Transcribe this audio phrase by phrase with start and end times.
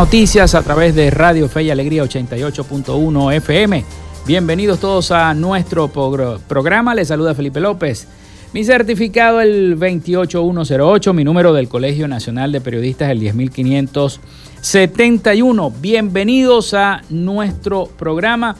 [0.00, 3.84] Noticias a través de Radio Fe y Alegría 88.1 FM.
[4.26, 6.94] Bienvenidos todos a nuestro programa.
[6.94, 8.08] Les saluda Felipe López.
[8.54, 15.70] Mi certificado el 28108, mi número del Colegio Nacional de Periodistas el 10571.
[15.82, 18.56] Bienvenidos a nuestro programa.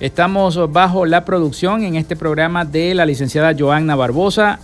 [0.00, 4.58] Estamos bajo la producción en este programa de la licenciada Joanna Barbosa,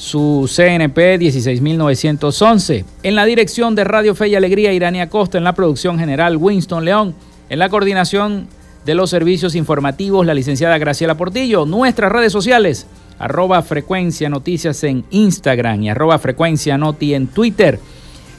[0.00, 2.84] su CNP 16911.
[3.02, 5.36] En la dirección de Radio Fe y Alegría, Irania Costa.
[5.36, 7.14] En la producción general, Winston León.
[7.50, 8.48] En la coordinación
[8.86, 11.66] de los servicios informativos, la licenciada Graciela Portillo.
[11.66, 12.86] Nuestras redes sociales,
[13.18, 17.78] arroba frecuencia noticias en Instagram y arroba frecuencia noti en Twitter.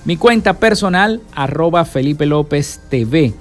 [0.03, 3.35] Mi cuenta personal, arroba Felipe López TV.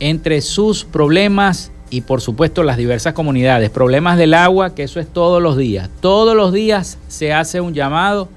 [0.00, 3.70] entre sus problemas y por supuesto las diversas comunidades.
[3.70, 5.88] Problemas del agua, que eso es todos los días.
[6.00, 8.28] Todos los días se hace un llamado,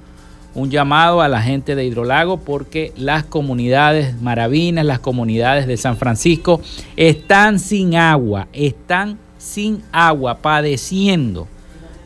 [0.58, 5.98] un llamado a la gente de Hidrolago porque las comunidades maravinas, las comunidades de San
[5.98, 6.62] Francisco
[6.96, 11.48] están sin agua, están sin agua, padeciendo,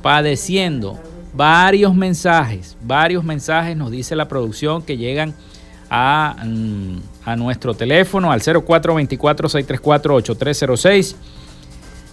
[0.01, 0.99] padeciendo
[1.33, 5.33] varios mensajes, varios mensajes nos dice la producción que llegan
[5.89, 11.15] a, mm, a nuestro teléfono al 0424-634-8306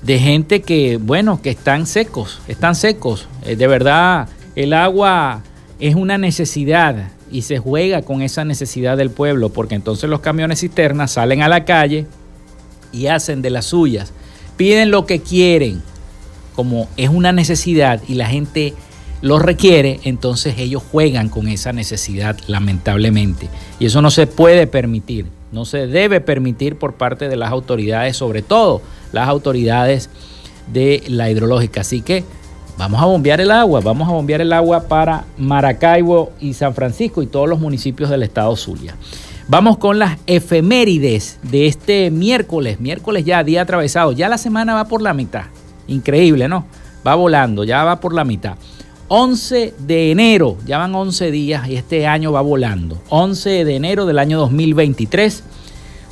[0.02, 3.26] de gente que, bueno, que están secos, están secos.
[3.44, 5.42] Eh, de verdad, el agua
[5.80, 10.60] es una necesidad y se juega con esa necesidad del pueblo, porque entonces los camiones
[10.60, 12.06] cisternas salen a la calle
[12.92, 14.12] y hacen de las suyas,
[14.56, 15.82] piden lo que quieren,
[16.54, 18.74] como es una necesidad y la gente
[19.20, 23.48] lo requiere, entonces ellos juegan con esa necesidad, lamentablemente.
[23.78, 28.16] Y eso no se puede permitir, no se debe permitir por parte de las autoridades,
[28.16, 28.80] sobre todo
[29.12, 30.08] las autoridades
[30.72, 31.80] de la hidrológica.
[31.80, 32.24] Así que
[32.78, 37.20] vamos a bombear el agua, vamos a bombear el agua para Maracaibo y San Francisco
[37.22, 38.94] y todos los municipios del estado Zulia.
[39.48, 44.12] Vamos con las efemérides de este miércoles, miércoles ya, día atravesado.
[44.12, 45.46] Ya la semana va por la mitad.
[45.88, 46.66] Increíble, ¿no?
[47.04, 48.56] Va volando, ya va por la mitad.
[49.08, 52.98] 11 de enero, ya van 11 días y este año va volando.
[53.08, 55.42] 11 de enero del año 2023.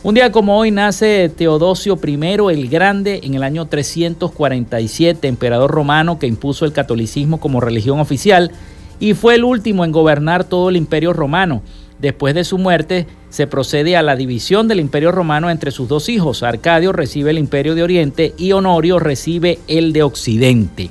[0.06, 2.17] Un día como hoy nace Teodosio I
[2.53, 8.53] el Grande en el año 347, emperador romano que impuso el catolicismo como religión oficial
[9.00, 11.61] y fue el último en gobernar todo el imperio romano.
[11.99, 16.09] Después de su muerte se procede a la división del imperio romano entre sus dos
[16.09, 16.44] hijos.
[16.44, 20.91] Arcadio recibe el imperio de Oriente y Honorio recibe el de Occidente.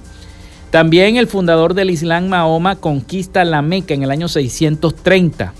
[0.71, 5.53] También el fundador del Islam, Mahoma, conquista la Meca en el año 630.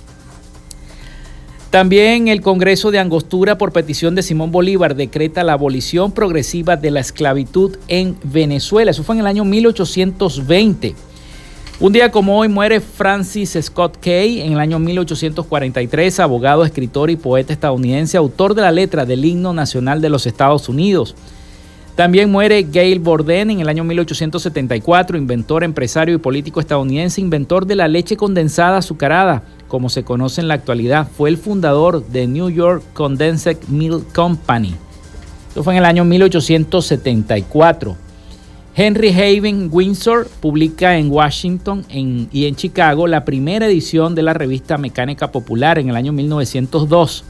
[1.76, 6.90] También el Congreso de Angostura, por petición de Simón Bolívar, decreta la abolición progresiva de
[6.90, 8.92] la esclavitud en Venezuela.
[8.92, 10.96] Eso fue en el año 1820.
[11.82, 17.18] Un día como hoy muere Francis Scott Key en el año 1843, abogado, escritor y
[17.18, 21.14] poeta estadounidense, autor de la letra del himno nacional de los Estados Unidos.
[21.96, 27.76] También muere Gail Borden en el año 1874, inventor, empresario y político estadounidense, inventor de
[27.76, 31.08] la leche condensada azucarada, como se conoce en la actualidad.
[31.16, 34.76] Fue el fundador de New York Condensed Milk Company.
[35.48, 37.96] Esto fue en el año 1874.
[38.76, 44.78] Henry Haven Windsor publica en Washington y en Chicago la primera edición de la revista
[44.78, 47.24] Mecánica Popular en el año 1902.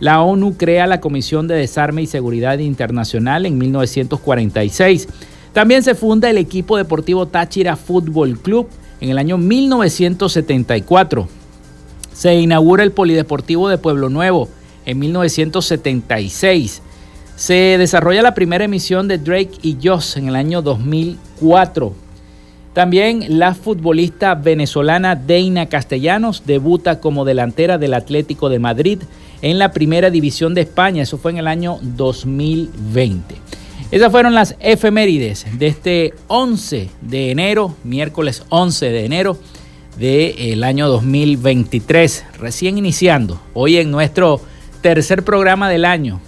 [0.00, 5.08] La ONU crea la Comisión de Desarme y Seguridad Internacional en 1946.
[5.52, 8.68] También se funda el equipo deportivo Táchira Fútbol Club
[9.00, 11.28] en el año 1974.
[12.12, 14.48] Se inaugura el Polideportivo de Pueblo Nuevo
[14.86, 16.82] en 1976.
[17.34, 22.07] Se desarrolla la primera emisión de Drake y Joss en el año 2004.
[22.78, 29.00] También la futbolista venezolana Deina Castellanos debuta como delantera del Atlético de Madrid
[29.42, 31.02] en la primera división de España.
[31.02, 33.34] Eso fue en el año 2020.
[33.90, 39.36] Esas fueron las efemérides de este 11 de enero, miércoles 11 de enero
[39.98, 43.40] del año 2023, recién iniciando.
[43.54, 44.40] Hoy en nuestro
[44.82, 46.20] tercer programa del año.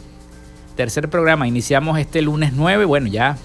[0.74, 3.38] Tercer programa, iniciamos este lunes 9, bueno, ya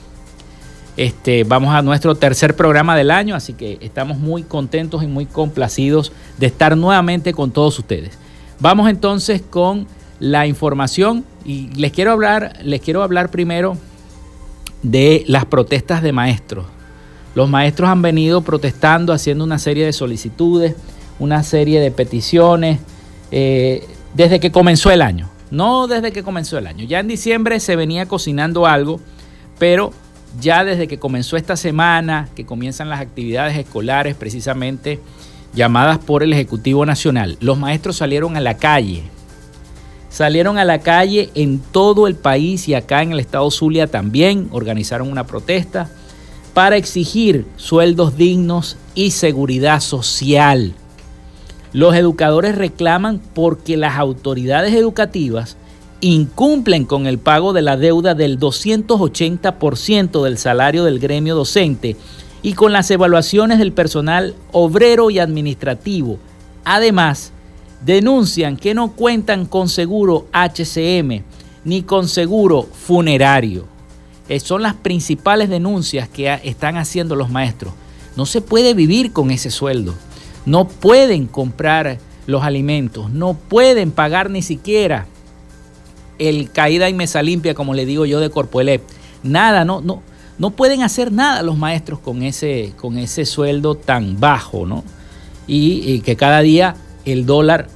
[0.98, 5.26] este, vamos a nuestro tercer programa del año, así que estamos muy contentos y muy
[5.26, 8.18] complacidos de estar nuevamente con todos ustedes.
[8.60, 9.88] Vamos entonces con
[10.20, 13.78] la información y les quiero hablar, les quiero hablar primero
[14.84, 16.66] de las protestas de maestros.
[17.34, 20.76] Los maestros han venido protestando, haciendo una serie de solicitudes,
[21.20, 22.80] una serie de peticiones
[23.32, 25.30] eh, desde que comenzó el año.
[25.52, 26.86] No desde que comenzó el año.
[26.86, 29.02] Ya en diciembre se venía cocinando algo,
[29.60, 29.92] pero
[30.40, 35.00] ya desde que comenzó esta semana, que comienzan las actividades escolares precisamente,
[35.54, 39.04] llamadas por el Ejecutivo Nacional, los maestros salieron a la calle.
[40.10, 44.48] Salieron a la calle en todo el país y acá en el estado Zulia también
[44.52, 45.90] organizaron una protesta
[46.54, 50.74] para exigir sueldos dignos y seguridad social.
[51.74, 55.58] Los educadores reclaman porque las autoridades educativas
[56.06, 61.96] incumplen con el pago de la deuda del 280% del salario del gremio docente
[62.44, 66.20] y con las evaluaciones del personal obrero y administrativo.
[66.64, 67.32] Además,
[67.84, 71.24] denuncian que no cuentan con seguro HCM
[71.64, 73.66] ni con seguro funerario.
[74.30, 77.74] eh, son las principales denuncias que están haciendo los maestros.
[78.16, 79.96] No se puede vivir con ese sueldo.
[80.46, 81.98] No pueden comprar
[82.28, 83.10] los alimentos.
[83.10, 85.08] No pueden pagar ni siquiera
[86.20, 88.82] el caída y mesa limpia, como le digo yo, de Corpoelep.
[89.24, 90.02] Nada, no, no,
[90.38, 94.84] no pueden hacer nada los maestros con ese, con ese sueldo tan bajo, ¿no?
[95.48, 97.68] y que cada día el dólar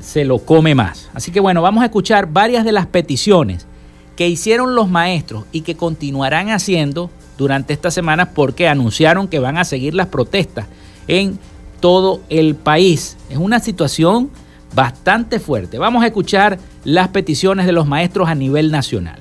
[0.00, 1.08] se lo come más.
[1.14, 3.66] Así que bueno, vamos a escuchar varias de las peticiones
[4.16, 9.56] que hicieron los maestros y que continuarán haciendo durante estas semanas porque anunciaron que van
[9.56, 10.66] a seguir las protestas
[11.08, 11.38] en
[11.80, 13.16] todo el país.
[13.30, 14.30] Es una situación
[14.74, 15.78] bastante fuerte.
[15.78, 19.20] Vamos a escuchar las peticiones de los maestros a nivel nacional.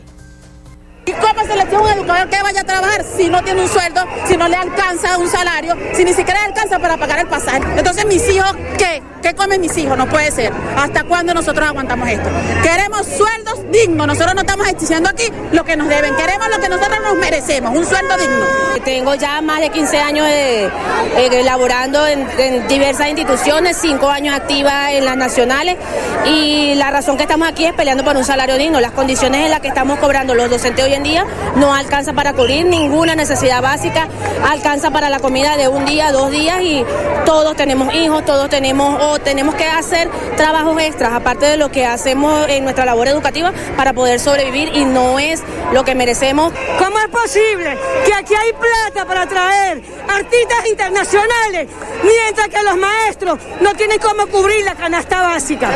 [1.50, 3.68] ¿Y cómo se le tiene un educador que vaya a trabajar si no tiene un
[3.68, 7.28] sueldo, si no le alcanza un salario, si ni siquiera le alcanza para pagar el
[7.28, 7.62] pasaje?
[7.76, 9.02] Entonces, mis hijos, ¿qué?
[9.22, 9.98] ¿Qué comen mis hijos?
[9.98, 10.52] No puede ser.
[10.78, 12.30] ¿Hasta cuándo nosotros aguantamos esto?
[12.64, 14.08] Queremos sueldos dignos.
[14.08, 16.16] Nosotros no estamos exigiendo aquí lo que nos deben.
[16.16, 18.46] Queremos lo que nosotros nos merecemos, un sueldo digno.
[18.86, 24.36] Tengo ya más de 15 años de, eh, laborando en, en, diversas instituciones, 5 años
[24.36, 25.78] activa en las nacionales
[26.26, 28.80] y la razón que estamos aquí es peleando por un salario digno.
[28.80, 32.34] Las condiciones en las que estamos cobrando los docentes hoy en día no alcanza para
[32.34, 34.08] cubrir ninguna necesidad básica,
[34.50, 36.86] alcanza para la comida de un día, dos días y
[37.26, 42.48] todos tenemos hijos, todos tenemos tenemos que hacer trabajos extras, aparte de lo que hacemos
[42.50, 45.42] en nuestra labor educativa, para poder sobrevivir y no es
[45.74, 46.54] lo que merecemos.
[46.78, 51.68] ¿Cómo es posible que aquí hay plata para traer artistas internacionales,
[52.04, 55.70] mientras que los maestros no tienen cómo cubrir la canasta básica?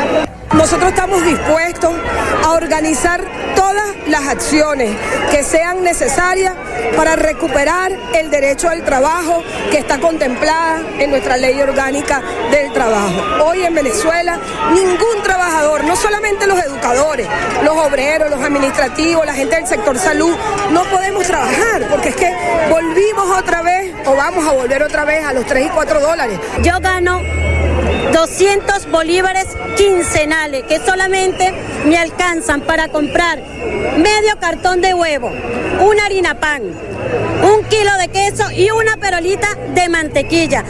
[0.52, 1.92] Nosotros estamos dispuestos
[2.44, 3.24] a organizar
[3.64, 4.94] todas las acciones
[5.30, 6.52] que sean necesarias
[6.94, 13.42] para recuperar el derecho al trabajo que está contemplada en nuestra ley orgánica del trabajo.
[13.42, 14.38] Hoy en Venezuela
[14.74, 17.26] ningún trabajador, no solamente los educadores,
[17.64, 20.36] los obreros, los administrativos, la gente del sector salud,
[20.70, 22.34] no podemos trabajar porque es que
[22.68, 26.38] volvimos otra vez o vamos a volver otra vez a los 3 y 4 dólares.
[26.62, 27.22] Yo gano
[28.12, 29.46] 200 bolívares
[29.76, 31.52] quincenales que solamente
[31.84, 33.40] me alcanzan para comprar
[33.96, 35.30] medio cartón de huevo,
[35.80, 40.64] una harina pan, un kilo de queso y una perolita de mantequilla.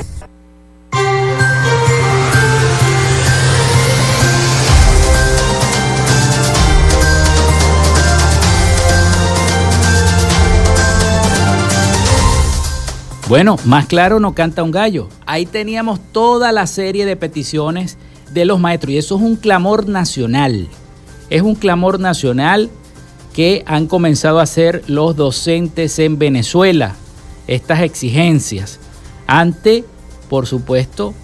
[13.27, 15.09] Bueno, más claro no canta un gallo.
[15.25, 17.97] Ahí teníamos toda la serie de peticiones
[18.35, 20.69] de los maestros y eso es un clamor nacional.
[21.31, 22.69] Es un clamor nacional
[23.33, 26.97] que han comenzado a hacer los docentes en Venezuela,
[27.47, 28.79] estas exigencias,
[29.27, 29.85] ante,
[30.29, 31.15] por supuesto,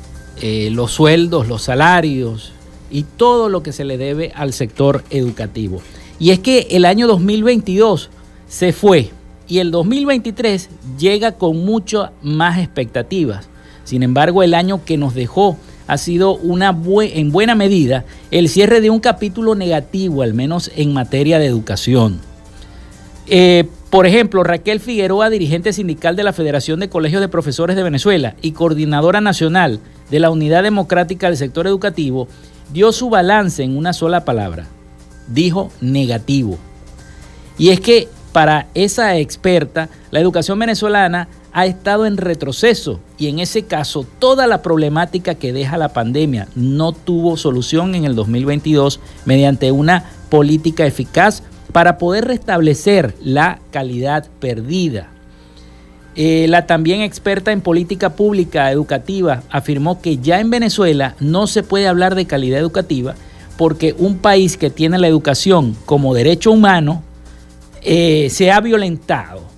[0.41, 2.53] eh, los sueldos, los salarios
[2.91, 5.83] y todo lo que se le debe al sector educativo.
[6.19, 8.09] Y es que el año 2022
[8.49, 9.11] se fue
[9.51, 13.49] y el 2023 llega con muchas más expectativas.
[13.83, 16.69] Sin embargo, el año que nos dejó ha sido una
[17.03, 22.21] en buena medida el cierre de un capítulo negativo, al menos en materia de educación.
[23.27, 27.83] Eh, por ejemplo, Raquel Figueroa, dirigente sindical de la Federación de Colegios de Profesores de
[27.83, 29.81] Venezuela y coordinadora nacional
[30.11, 32.29] de la Unidad Democrática del Sector Educativo,
[32.73, 34.69] dio su balance en una sola palabra.
[35.27, 36.57] Dijo negativo.
[37.59, 43.41] Y es que para esa experta, la educación venezolana ha estado en retroceso y en
[43.41, 49.01] ese caso toda la problemática que deja la pandemia no tuvo solución en el 2022
[49.25, 55.09] mediante una política eficaz para poder restablecer la calidad perdida.
[56.17, 61.63] Eh, la también experta en política pública educativa afirmó que ya en Venezuela no se
[61.63, 63.15] puede hablar de calidad educativa
[63.57, 67.05] porque un país que tiene la educación como derecho humano
[67.83, 69.51] eh, se ha violentado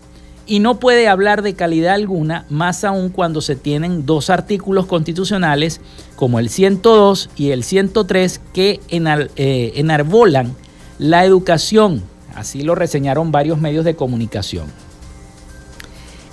[0.47, 5.81] y no puede hablar de calidad alguna, más aún cuando se tienen dos artículos constitucionales
[6.17, 10.55] como el 102 y el 103 que eh, enarbolan
[10.99, 12.03] la educación.
[12.35, 14.67] Así lo reseñaron varios medios de comunicación.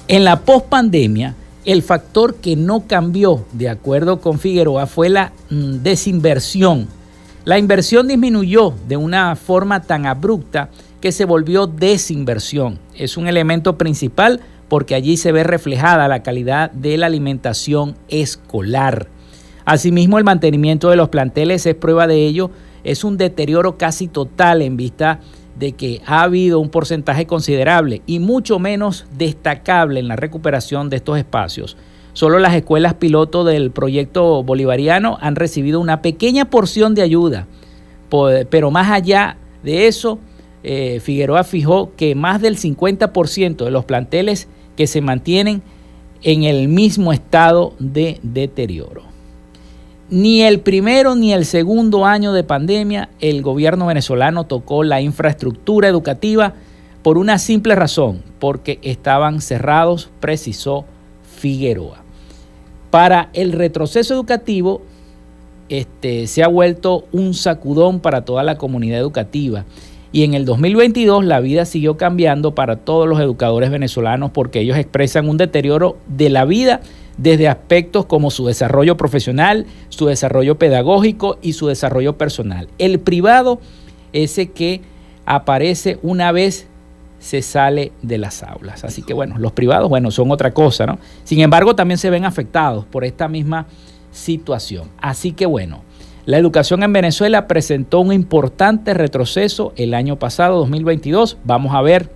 [0.08, 5.84] En la pospandemia, el factor que no cambió, de acuerdo con Figueroa, fue la mm,
[5.84, 6.88] desinversión.
[7.46, 12.80] La inversión disminuyó de una forma tan abrupta que se volvió desinversión.
[12.96, 19.08] Es un elemento principal porque allí se ve reflejada la calidad de la alimentación escolar.
[19.66, 22.52] Asimismo, el mantenimiento de los planteles es prueba de ello.
[22.84, 25.20] Es un deterioro casi total en vista
[25.58, 30.98] de que ha habido un porcentaje considerable y mucho menos destacable en la recuperación de
[30.98, 31.76] estos espacios.
[32.14, 37.48] Solo las escuelas piloto del proyecto bolivariano han recibido una pequeña porción de ayuda,
[38.50, 40.20] pero más allá de eso,
[40.64, 45.62] eh, Figueroa fijó que más del 50% de los planteles que se mantienen
[46.24, 49.04] en el mismo estado de deterioro.
[50.10, 55.88] Ni el primero ni el segundo año de pandemia el gobierno venezolano tocó la infraestructura
[55.88, 56.56] educativa
[57.04, 60.86] por una simple razón, porque estaban cerrados, precisó
[61.38, 62.04] Figueroa.
[62.90, 64.82] Para el retroceso educativo,
[65.70, 69.66] este, se ha vuelto un sacudón para toda la comunidad educativa.
[70.12, 74.78] Y en el 2022 la vida siguió cambiando para todos los educadores venezolanos porque ellos
[74.78, 76.82] expresan un deterioro de la vida
[77.18, 82.70] desde aspectos como su desarrollo profesional, su desarrollo pedagógico y su desarrollo personal.
[82.80, 83.60] El privado,
[84.14, 84.82] ese que
[85.26, 86.68] aparece una vez
[87.20, 88.84] se sale de las aulas.
[88.86, 90.98] Así que bueno, los privados, bueno, son otra cosa, ¿no?
[91.26, 93.68] Sin embargo, también se ven afectados por esta misma
[94.12, 94.90] situación.
[95.00, 95.84] Así que bueno,
[96.30, 101.40] la educación en Venezuela presentó un importante retroceso el año pasado, 2022.
[101.44, 102.12] Vamos a ver,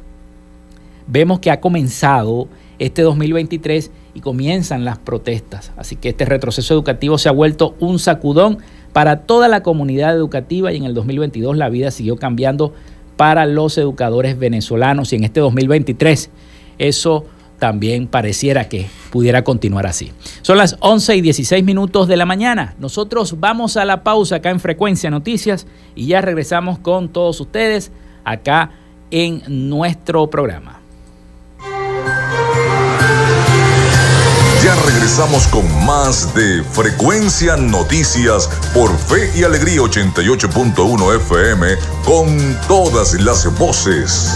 [1.08, 5.72] vemos que ha comenzado este 2023 y comienzan las protestas.
[5.78, 8.60] Así que este retroceso educativo se ha vuelto un sacudón
[8.92, 12.72] para toda la comunidad educativa y en el 2022 la vida siguió cambiando
[13.18, 16.30] para los educadores venezolanos y en este 2023
[16.78, 17.26] eso
[17.64, 20.12] también pareciera que pudiera continuar así.
[20.42, 22.76] Son las 11 y 16 minutos de la mañana.
[22.78, 25.66] Nosotros vamos a la pausa acá en Frecuencia Noticias
[25.96, 27.94] y ya regresamos con todos ustedes
[28.26, 28.72] acá
[29.12, 30.82] en nuestro programa.
[34.62, 41.68] Ya regresamos con más de Frecuencia Noticias por Fe y Alegría 88.1 FM
[42.04, 44.34] con todas las voces.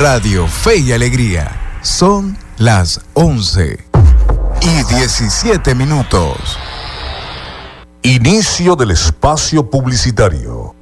[0.00, 3.86] Radio Fe y Alegría son las 11
[4.62, 6.58] y 17 minutos.
[8.00, 10.74] Inicio del espacio publicitario.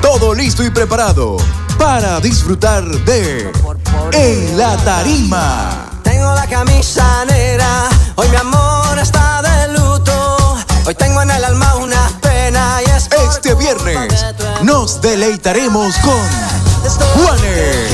[0.00, 1.36] Todo listo y preparado
[1.80, 3.50] para disfrutar de
[4.12, 5.90] En la Tarima.
[6.02, 7.88] Tengo la camisa negra,
[13.74, 14.26] viernes
[14.62, 16.20] nos deleitaremos con
[17.14, 17.92] Juanes.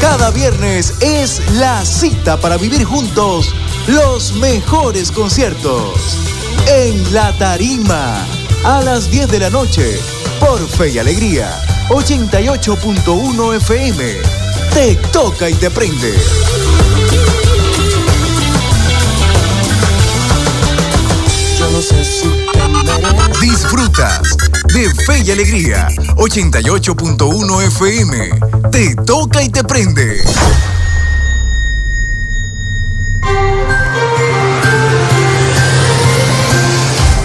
[0.00, 3.54] Cada viernes es la cita para vivir juntos
[3.86, 6.18] los mejores conciertos.
[6.66, 8.16] En la tarima,
[8.64, 10.00] a las 10 de la noche,
[10.40, 14.02] por Fe y Alegría, 88.1 FM.
[14.72, 16.14] Te toca y te prende.
[21.58, 23.40] Yo no sé si te mereces.
[23.42, 24.36] Disfrutas
[24.72, 28.30] de Fe y Alegría, 88.1 FM.
[28.70, 30.24] Te toca y te prende.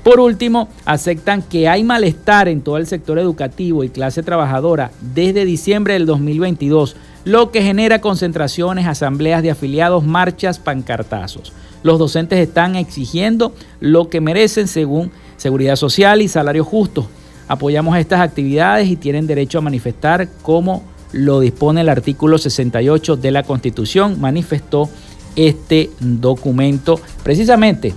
[0.03, 5.43] Por último, aceptan que hay malestar en todo el sector educativo y clase trabajadora desde
[5.43, 6.95] diciembre del 2022
[7.27, 11.51] lo que genera concentraciones, asambleas de afiliados, marchas, pancartazos.
[11.83, 17.05] Los docentes están exigiendo lo que merecen según seguridad social y salario justo.
[17.49, 23.31] Apoyamos estas actividades y tienen derecho a manifestar como lo dispone el artículo 68 de
[23.31, 24.89] la Constitución, manifestó
[25.35, 27.93] este documento precisamente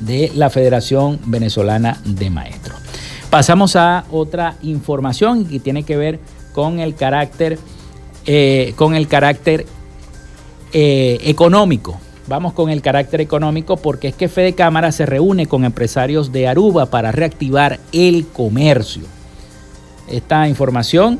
[0.00, 2.78] de la Federación Venezolana de Maestros.
[3.30, 6.18] Pasamos a otra información que tiene que ver
[6.52, 7.56] con el carácter
[8.32, 9.66] eh, con el carácter
[10.72, 11.98] eh, económico.
[12.28, 16.46] Vamos con el carácter económico porque es que Fede Cámara se reúne con empresarios de
[16.46, 19.02] Aruba para reactivar el comercio.
[20.06, 21.18] Esta información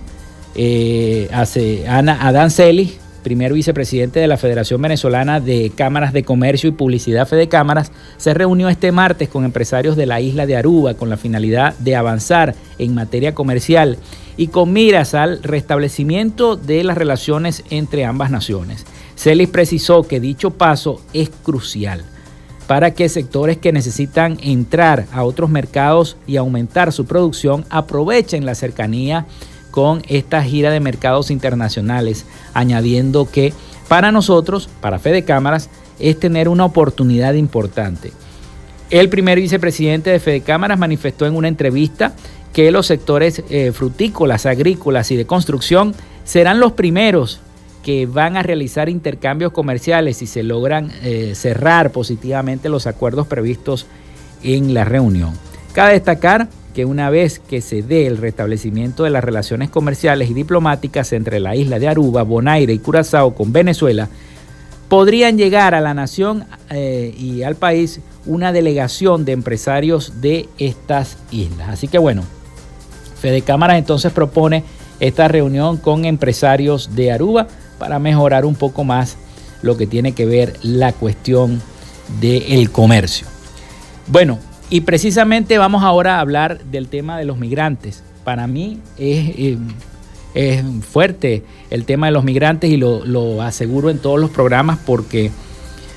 [0.54, 6.68] eh, hace Ana Adán Celis, primer vicepresidente de la Federación Venezolana de Cámaras de Comercio
[6.68, 10.94] y Publicidad Fede Cámaras, se reunió este martes con empresarios de la isla de Aruba
[10.94, 13.98] con la finalidad de avanzar en materia comercial
[14.36, 18.86] y con miras al restablecimiento de las relaciones entre ambas naciones.
[19.16, 22.04] Celis precisó que dicho paso es crucial
[22.70, 28.54] para que sectores que necesitan entrar a otros mercados y aumentar su producción aprovechen la
[28.54, 29.26] cercanía
[29.70, 33.52] con esta gira de mercados internacionales, añadiendo que
[33.88, 38.12] para nosotros, para Fede Cámaras, es tener una oportunidad importante.
[38.90, 42.14] El primer vicepresidente de Fede Cámaras manifestó en una entrevista
[42.52, 47.40] que los sectores eh, frutícolas, agrícolas y de construcción serán los primeros
[47.84, 53.86] que van a realizar intercambios comerciales si se logran eh, cerrar positivamente los acuerdos previstos
[54.42, 55.32] en la reunión.
[55.72, 56.48] Cabe destacar
[56.84, 61.56] una vez que se dé el restablecimiento de las relaciones comerciales y diplomáticas entre la
[61.56, 64.08] isla de Aruba, Bonaire y Curazao con Venezuela,
[64.88, 71.16] podrían llegar a la nación eh, y al país una delegación de empresarios de estas
[71.30, 71.68] islas.
[71.68, 72.22] Así que bueno,
[73.20, 74.64] Fede Cámaras entonces propone
[74.98, 79.16] esta reunión con empresarios de Aruba para mejorar un poco más
[79.62, 81.62] lo que tiene que ver la cuestión
[82.20, 83.26] del comercio.
[84.06, 84.38] Bueno,
[84.70, 88.02] y precisamente vamos ahora a hablar del tema de los migrantes.
[88.24, 89.58] Para mí es,
[90.34, 95.32] eh, fuerte el tema de los migrantes y lo, aseguro en todos los programas porque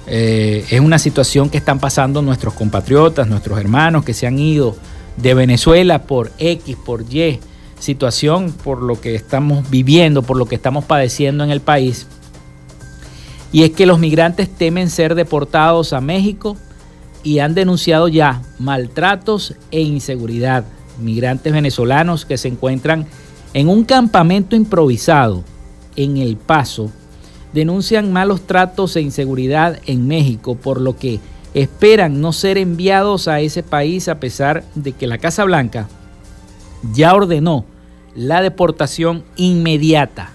[0.08, 4.76] eh, es una situación que están pasando nuestros compatriotas, nuestros hermanos que se han ido
[5.18, 7.40] de Venezuela por X, por Y
[7.80, 12.08] situación, por lo que estamos viviendo, por lo que estamos padeciendo en el país.
[13.52, 16.58] Y es que los migrantes temen ser deportados a México
[17.24, 20.66] y han denunciado ya maltratos e inseguridad.
[21.00, 23.08] Migrantes venezolanos que se encuentran
[23.54, 25.44] en un campamento improvisado
[25.96, 26.92] en El Paso
[27.54, 31.20] denuncian malos tratos e inseguridad en México, por lo que
[31.54, 35.88] esperan no ser enviados a ese país a pesar de que la Casa Blanca
[36.94, 37.66] ya ordenó
[38.16, 40.30] la deportación inmediata.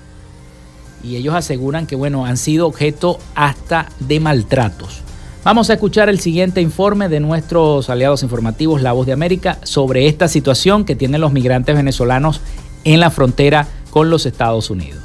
[1.03, 5.03] Y ellos aseguran que, bueno, han sido objeto hasta de maltratos.
[5.45, 10.07] Vamos a escuchar el siguiente informe de nuestros aliados informativos, La Voz de América, sobre
[10.07, 12.41] esta situación que tienen los migrantes venezolanos
[12.85, 15.03] en la frontera con los Estados Unidos.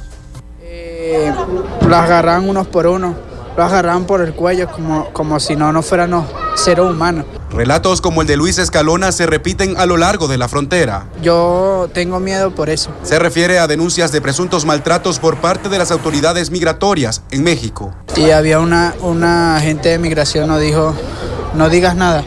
[1.88, 5.82] Las agarran unos por uno lo agarraban por el cuello como, como si no, no
[5.82, 7.24] fuéramos seres humanos.
[7.50, 11.06] Relatos como el de Luis Escalona se repiten a lo largo de la frontera.
[11.22, 12.90] Yo tengo miedo por eso.
[13.04, 17.94] Se refiere a denuncias de presuntos maltratos por parte de las autoridades migratorias en México.
[18.16, 20.94] Y había una, una agente de migración nos dijo,
[21.54, 22.24] no digas nada.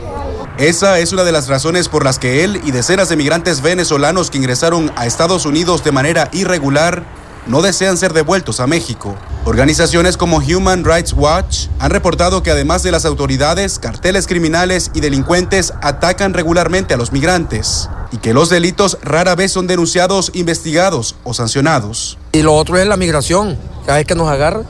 [0.58, 4.32] Esa es una de las razones por las que él y decenas de migrantes venezolanos
[4.32, 7.04] que ingresaron a Estados Unidos de manera irregular
[7.48, 9.16] no desean ser devueltos a México.
[9.46, 15.00] Organizaciones como Human Rights Watch han reportado que además de las autoridades, carteles criminales y
[15.00, 21.16] delincuentes atacan regularmente a los migrantes y que los delitos rara vez son denunciados, investigados
[21.24, 22.18] o sancionados.
[22.34, 23.58] Y lo otro es la migración.
[23.86, 24.66] Cada vez que nos agarran,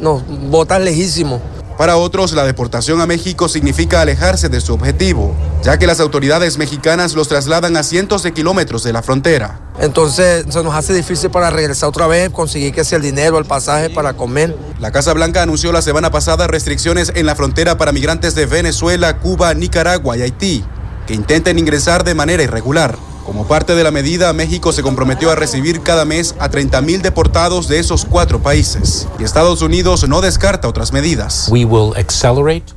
[0.00, 1.40] nos botan lejísimo.
[1.80, 6.58] Para otros, la deportación a México significa alejarse de su objetivo, ya que las autoridades
[6.58, 9.58] mexicanas los trasladan a cientos de kilómetros de la frontera.
[9.80, 13.46] Entonces se nos hace difícil para regresar otra vez, conseguir que sea el dinero, el
[13.46, 14.54] pasaje para comer.
[14.78, 19.16] La Casa Blanca anunció la semana pasada restricciones en la frontera para migrantes de Venezuela,
[19.16, 20.62] Cuba, Nicaragua y Haití,
[21.06, 22.98] que intenten ingresar de manera irregular.
[23.30, 27.68] Como parte de la medida, México se comprometió a recibir cada mes a 30.000 deportados
[27.68, 29.06] de esos cuatro países.
[29.20, 31.46] Y Estados Unidos no descarta otras medidas.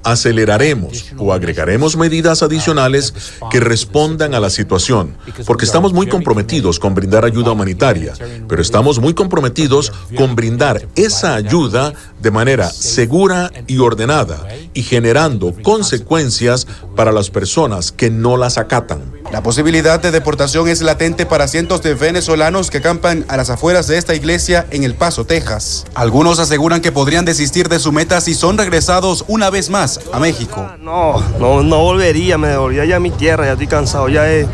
[0.04, 3.16] Aceleraremos o agregaremos medidas adicionales
[3.50, 8.14] que respondan a la situación, porque estamos muy comprometidos con brindar ayuda humanitaria,
[8.48, 15.52] pero estamos muy comprometidos con brindar esa ayuda de manera segura y ordenada y generando
[15.64, 19.02] consecuencias para las personas que no las acatan.
[19.32, 20.12] La posibilidad de
[20.44, 24.84] es latente para cientos de venezolanos que acampan a las afueras de esta iglesia en
[24.84, 25.86] El Paso, Texas.
[25.94, 30.20] Algunos aseguran que podrían desistir de su meta si son regresados una vez más a
[30.20, 30.70] México.
[30.82, 34.46] No, no, no volvería, me devolvería ya a mi tierra, ya estoy cansado, ya es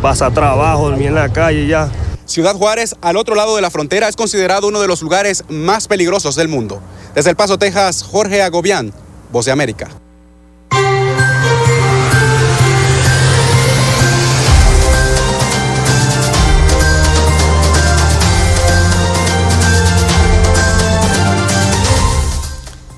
[0.00, 1.90] pasar trabajo, dormir en la calle, ya.
[2.24, 5.88] Ciudad Juárez, al otro lado de la frontera, es considerado uno de los lugares más
[5.88, 6.80] peligrosos del mundo.
[7.14, 8.94] Desde El Paso, Texas, Jorge Agobián,
[9.30, 9.90] Voz de América.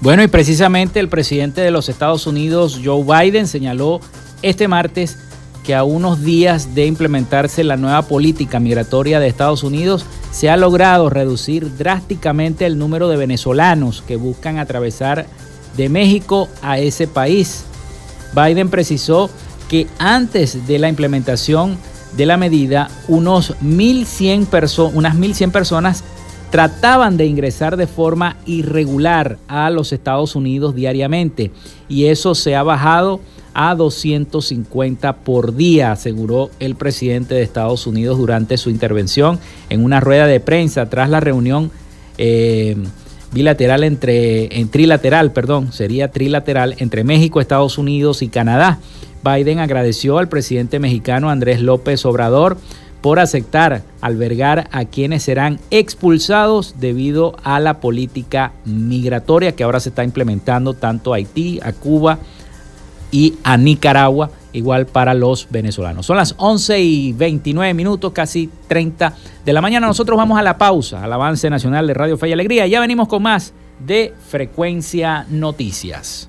[0.06, 4.00] Bueno, y precisamente el presidente de los Estados Unidos, Joe Biden, señaló
[4.40, 5.18] este martes
[5.64, 10.56] que a unos días de implementarse la nueva política migratoria de Estados Unidos, se ha
[10.56, 15.26] logrado reducir drásticamente el número de venezolanos que buscan atravesar
[15.76, 17.64] de México a ese país.
[18.32, 19.28] Biden precisó
[19.68, 21.76] que antes de la implementación
[22.16, 26.04] de la medida, unos 1.100 unas 1.100 personas
[26.50, 31.50] trataban de ingresar de forma irregular a los Estados Unidos diariamente
[31.88, 33.20] y eso se ha bajado
[33.58, 39.38] a 250 por día, aseguró el presidente de Estados Unidos durante su intervención
[39.70, 41.70] en una rueda de prensa tras la reunión
[42.18, 42.76] eh,
[43.32, 48.78] bilateral entre, en trilateral, perdón, sería trilateral entre México, Estados Unidos y Canadá.
[49.24, 52.58] Biden agradeció al presidente mexicano Andrés López Obrador
[53.00, 59.90] por aceptar albergar a quienes serán expulsados debido a la política migratoria que ahora se
[59.90, 62.18] está implementando tanto a Haití, a Cuba
[63.10, 66.06] y a Nicaragua, igual para los venezolanos.
[66.06, 69.86] Son las 11 y 29 minutos, casi 30 de la mañana.
[69.86, 72.66] Nosotros vamos a la pausa, al avance nacional de Radio Fe y Alegría.
[72.66, 76.28] Ya venimos con más de Frecuencia Noticias.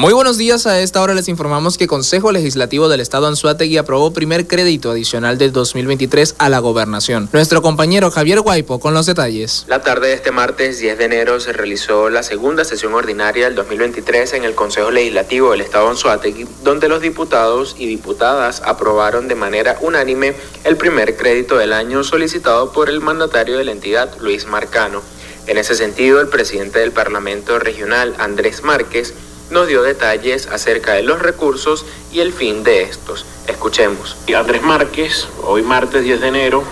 [0.00, 4.14] Muy buenos días, a esta hora les informamos que Consejo Legislativo del Estado Anzuategui aprobó
[4.14, 7.28] primer crédito adicional del 2023 a la gobernación.
[7.34, 9.66] Nuestro compañero Javier Guaipo con los detalles.
[9.68, 13.54] La tarde de este martes 10 de enero se realizó la segunda sesión ordinaria del
[13.56, 19.34] 2023 en el Consejo Legislativo del Estado Anzuategui, donde los diputados y diputadas aprobaron de
[19.34, 20.32] manera unánime
[20.64, 25.02] el primer crédito del año solicitado por el mandatario de la entidad, Luis Marcano.
[25.46, 29.12] En ese sentido, el presidente del Parlamento Regional, Andrés Márquez,
[29.50, 33.26] nos dio detalles acerca de los recursos y el fin de estos.
[33.46, 34.16] Escuchemos.
[34.36, 36.62] Andrés Márquez, hoy martes 10 de enero,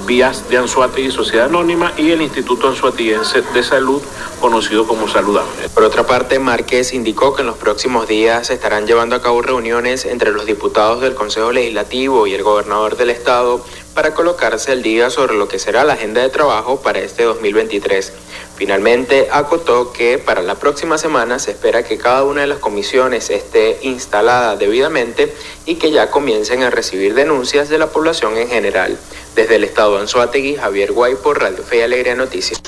[0.06, 4.02] Vías de Anzuategui Sociedad Anónima y el Instituto Anzuatiguense de Salud,
[4.42, 5.70] conocido como Saludable.
[5.74, 9.42] Por otra parte, Márquez indicó que en los próximos días se estarán llevando a cabo
[9.42, 14.84] reuniones entre los diputados del Consejo Legislativo y el gobernador del Estado para colocarse al
[14.84, 18.12] día sobre lo que será la agenda de trabajo para este 2023.
[18.56, 23.30] Finalmente, acotó que para la próxima semana se espera que cada una de las comisiones
[23.30, 25.34] esté instalada debidamente
[25.66, 28.98] y que ya comiencen a recibir denuncias de la población en general.
[29.36, 32.62] Desde el estado de Anzuategui, Javier Guay por Radio Fe y Alegría Noticias.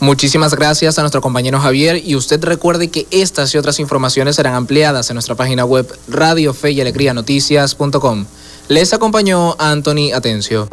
[0.00, 4.54] Muchísimas gracias a nuestro compañero Javier y usted recuerde que estas y otras informaciones serán
[4.54, 8.26] ampliadas en nuestra página web Radio Fe y Alegría Noticias.com.
[8.68, 10.68] Les acompañó Anthony Atencio.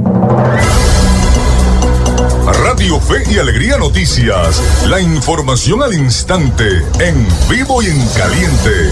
[2.46, 4.62] Radio Fe y Alegría Noticias.
[4.88, 8.92] La información al instante, en vivo y en caliente.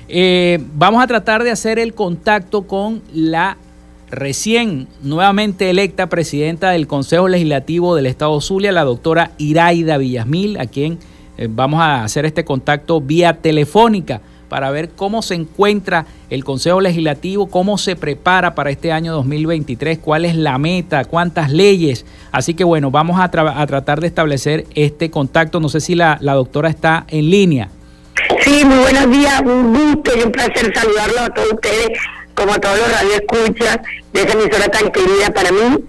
[0.07, 3.57] eh, vamos a tratar de hacer el contacto con la
[4.11, 10.67] recién nuevamente electa presidenta del Consejo Legislativo del Estado Zulia, la doctora Iraida Villasmil, a
[10.67, 10.99] quien
[11.39, 14.21] eh, vamos a hacer este contacto vía telefónica
[14.53, 19.99] para ver cómo se encuentra el Consejo Legislativo, cómo se prepara para este año 2023,
[19.99, 22.05] cuál es la meta, cuántas leyes.
[22.33, 25.59] Así que bueno, vamos a, tratar de establecer este contacto.
[25.59, 27.71] No sé si la, doctora está en línea.
[28.43, 31.99] Sí, muy buenos días, un gusto y un placer saludarlo a todos ustedes,
[32.35, 33.79] como a todos los radioescuchas
[34.13, 35.83] de esa emisora tan querida para mí.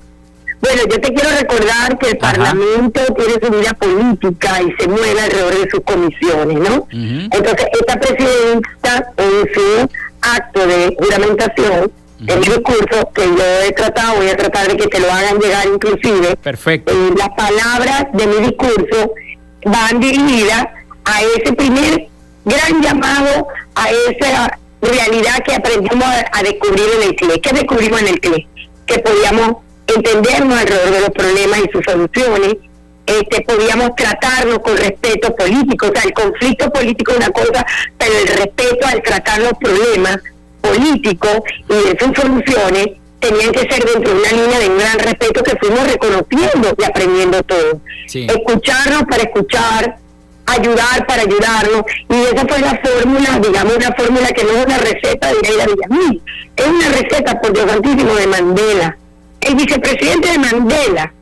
[0.64, 5.20] Bueno, yo te quiero recordar que el Parlamento tiene su vida política y se mueve
[5.20, 6.88] alrededor de sus comisiones, ¿no?
[6.90, 9.90] Entonces, esta presidenta en su
[10.22, 11.92] acto de juramentación,
[12.26, 15.38] en mi discurso que yo he tratado, voy a tratar de que te lo hagan
[15.38, 16.38] llegar inclusive.
[16.38, 16.94] Perfecto.
[16.94, 19.14] Eh, las palabras de mi discurso
[19.66, 20.68] van dirigidas
[21.04, 22.08] a ese primer
[22.46, 27.42] gran llamado, a esa realidad que aprendimos a, descubrir en el CLE.
[27.42, 28.48] ¿Qué descubrimos en el CLE?
[28.86, 29.58] Que podíamos
[29.88, 32.56] entendernos alrededor de los problemas y sus soluciones,
[33.06, 37.66] este, podíamos tratarnos con respeto político, o sea, el conflicto político es una cosa,
[37.98, 40.20] pero el respeto al tratar los problemas
[40.62, 42.88] políticos y de sus soluciones
[43.20, 46.84] tenían que ser dentro de una línea de un gran respeto que fuimos reconociendo y
[46.84, 47.82] aprendiendo todo.
[48.14, 49.98] Escucharnos para escuchar,
[50.46, 51.84] ayudar para ayudarnos.
[52.10, 55.66] Y esa fue la fórmula, digamos, una fórmula que no es una receta de Leila
[55.66, 56.22] Villamil,
[56.56, 58.98] es una receta, por Dios santísimo, de Mandela.
[59.46, 61.14] El vicepresidente de Mandela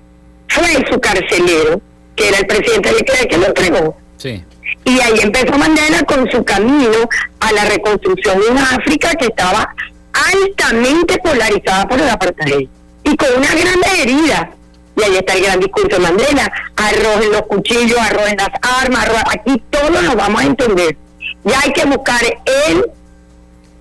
[0.48, 1.82] fue su carcelero,
[2.16, 3.98] que era el presidente de Leclerc, que lo entregó.
[4.18, 4.44] Sí.
[4.86, 6.92] Y ahí empezó Mandela con su camino
[7.40, 9.74] a la reconstrucción de una África que estaba
[10.34, 12.68] altamente polarizada por el apartheid
[13.04, 14.52] y con una gran herida.
[14.98, 18.50] Y ahí está el gran discurso de Mandela, arrojen los cuchillos, arrojen las
[18.84, 20.98] armas, arrojen- aquí todos lo vamos a entender.
[21.44, 22.22] Ya hay que buscar
[22.68, 22.86] el,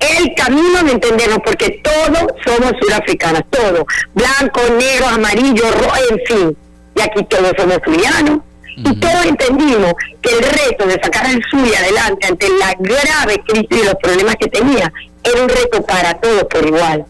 [0.01, 3.84] el camino de entendernos, porque todos somos surafricanos, todos,
[4.14, 6.57] blancos, negros, amarillos, rojos, en fin.
[6.96, 8.40] Y aquí todos somos zulianos.
[8.76, 9.92] Y todos entendimos
[10.22, 14.36] que el reto de sacar al Zulia adelante ante la grave crisis y los problemas
[14.36, 14.90] que tenía
[15.22, 17.05] era un reto para todos por igual.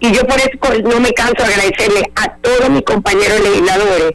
[0.00, 0.50] Y yo por eso
[0.82, 4.12] no me canso de agradecerle a todos mis compañeros legisladores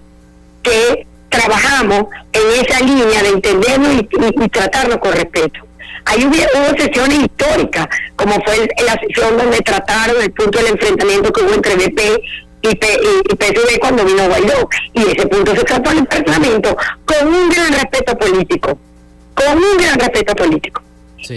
[0.61, 3.99] que trabajamos en esa línea de entendernos y,
[4.41, 5.61] y- y tratarnos con respeto.
[6.06, 10.68] Ahí hubo, hubo sesiones históricas, como fue el- la sesión donde trataron el punto del
[10.74, 12.02] enfrentamiento que hubo entre BP
[12.62, 14.68] y, P, y, y PSV cuando vino Guaidó.
[14.93, 16.76] Y ese punto se trató en el Parlamento
[17.06, 18.78] con un gran respeto político,
[19.34, 20.82] con un gran respeto político.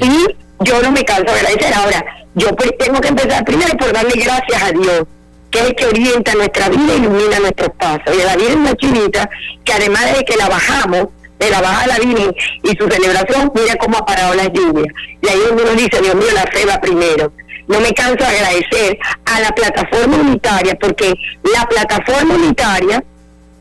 [0.02, 0.26] Y
[0.64, 1.74] yo no me canso de agradecer.
[1.74, 2.04] Ahora,
[2.34, 5.02] yo pues tengo que empezar primero por darle gracias a Dios,
[5.50, 8.14] que es el que orienta nuestra vida y ilumina nuestros pasos.
[8.16, 9.28] Y la Virgen una chinita,
[9.64, 11.08] que además de que la bajamos,
[11.42, 14.94] de la baja de la Virgen y su celebración, mira cómo ha parado las lluvias.
[15.20, 17.32] Y ahí uno dice, Dios mío, la fe va primero.
[17.66, 21.14] No me canso de agradecer a la plataforma unitaria, porque
[21.54, 23.02] la plataforma unitaria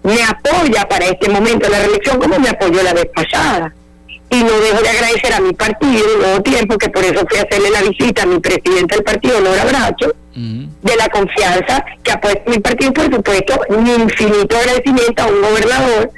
[0.03, 3.73] me apoya para este momento de la reelección como me apoyó la vez pasada.
[4.29, 7.43] Y no dejo de agradecer a mi partido, Nuevo Tiempo, que por eso fui a
[7.43, 12.21] hacerle la visita a mi presidente del partido, Nora Bracho, de la confianza que ha
[12.21, 16.11] puesto mi partido, por supuesto, mi infinito agradecimiento a un gobernador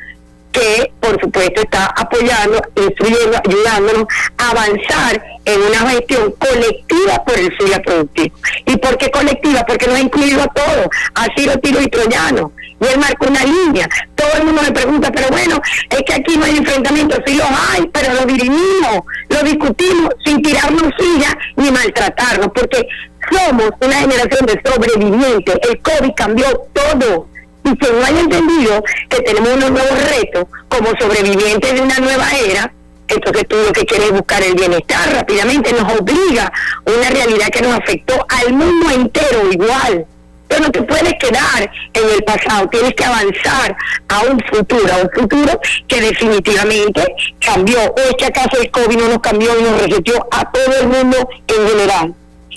[0.53, 4.05] que, por supuesto, está apoyando, instruyendo, ayudándonos
[4.37, 8.35] a avanzar en una gestión colectiva por el Zulia productivo.
[8.65, 9.65] ¿Y por qué colectiva?
[9.67, 12.53] Porque nos ha incluido a todos, a Ciro, Tiro y Troyano.
[12.79, 13.89] Y él marcó una línea.
[14.15, 17.19] Todo el mundo me pregunta, pero bueno, es que aquí no hay enfrentamientos.
[17.25, 22.87] Sí los hay, pero lo dirimimos, lo discutimos sin tirarnos silla ni maltratarnos, porque
[23.31, 25.55] somos una generación de sobrevivientes.
[25.69, 27.32] El COVID cambió todo.
[27.65, 32.27] Y que no haya entendido que tenemos unos nuevos retos como sobrevivientes de una nueva
[32.45, 32.71] era,
[33.07, 36.51] entonces tú lo que quieres es buscar el bienestar rápidamente, nos obliga
[36.85, 40.05] a una realidad que nos afectó al mundo entero igual.
[40.47, 43.75] Pero no te puedes quedar en el pasado, tienes que avanzar
[44.09, 47.01] a un futuro, a un futuro que definitivamente
[47.39, 47.79] cambió.
[47.79, 50.87] ¿O es que acaso el COVID no nos cambió y nos reseteó a todo el
[50.87, 52.13] mundo en general?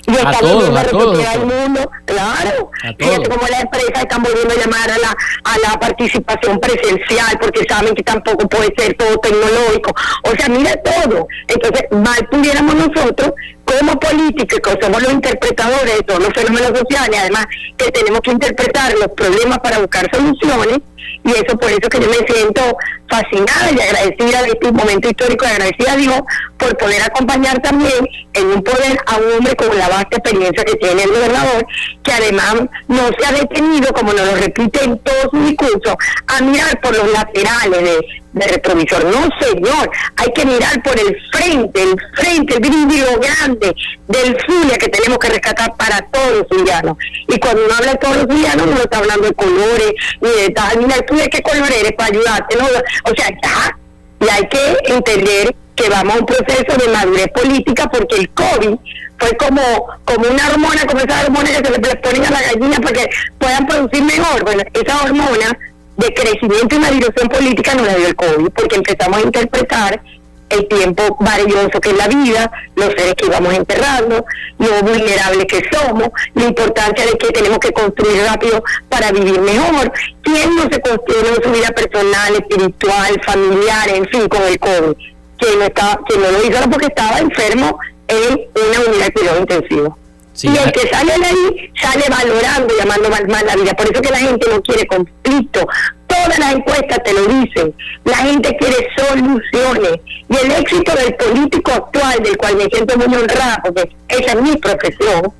[0.07, 2.71] Y A todos, a todos, al mundo, claro.
[2.83, 3.29] A Fíjate todos.
[3.29, 7.93] cómo las empresas están volviendo a llamar a la, a la participación presencial porque saben
[7.93, 9.91] que tampoco puede ser todo tecnológico.
[10.23, 11.27] O sea, mira todo.
[11.47, 13.33] Entonces, mal pudiéramos nosotros,
[13.67, 17.45] como políticos, que somos los interpretadores de todos los fenómenos sociales, además
[17.77, 20.79] que tenemos que interpretar los problemas para buscar soluciones,
[21.23, 22.61] y eso por eso que yo me siento
[23.09, 26.21] fascinada y agradecida de este momento histórico y agradecida a Dios
[26.57, 30.75] por poder acompañar también en un poder a un hombre con la vasta experiencia que
[30.75, 31.65] tiene el gobernador,
[32.03, 32.55] que además
[32.87, 35.97] no se ha detenido, como nos lo repite en todo su discurso,
[36.27, 38.05] a mirar por los laterales de,
[38.37, 39.03] de retrovisor.
[39.05, 43.75] No, señor, hay que mirar por el frente, el frente, el brillo grande
[44.07, 46.97] del Zulia que tenemos que rescatar para todos los zulianos.
[47.27, 50.49] Y cuando uno habla de todos los zulianos, no está hablando de colores, ni de
[50.49, 52.65] tal, mira, tú de qué color eres para ayudarte, ¿no?
[52.65, 53.77] O sea, ya,
[54.19, 58.75] y hay que entender que vamos a un proceso de madurez política porque el COVID
[59.19, 59.61] fue como
[60.05, 63.09] como una hormona, como esas hormonas que se le ponen a la gallina para que
[63.37, 64.43] puedan producir mejor.
[64.43, 65.57] Bueno, esa hormona
[65.97, 70.01] de crecimiento y maduración política no la dio el COVID porque empezamos a interpretar
[70.49, 74.23] el tiempo valioso que es la vida, los seres que íbamos enterrando,
[74.59, 79.91] lo vulnerables que somos, la importancia de que tenemos que construir rápido para vivir mejor.
[80.21, 84.95] ¿Quién no se construyó en su vida personal, espiritual, familiar, en fin, con el COVID?
[85.37, 87.77] Quien no, estaba, quien no lo hizo porque estaba enfermo
[88.07, 89.97] en una unidad de cuidado intensivo.
[90.37, 93.73] Sí, y el que sale de ahí sale valorando, llamando mal, mal la vida.
[93.73, 95.67] Por eso que la gente no quiere conflicto.
[96.05, 97.73] Todas las encuestas te lo dicen.
[98.03, 99.93] La gente quiere soluciones.
[100.29, 104.41] Y el éxito del político actual, del cual me siento muy honrada, porque esa es
[104.43, 105.33] mi profesión,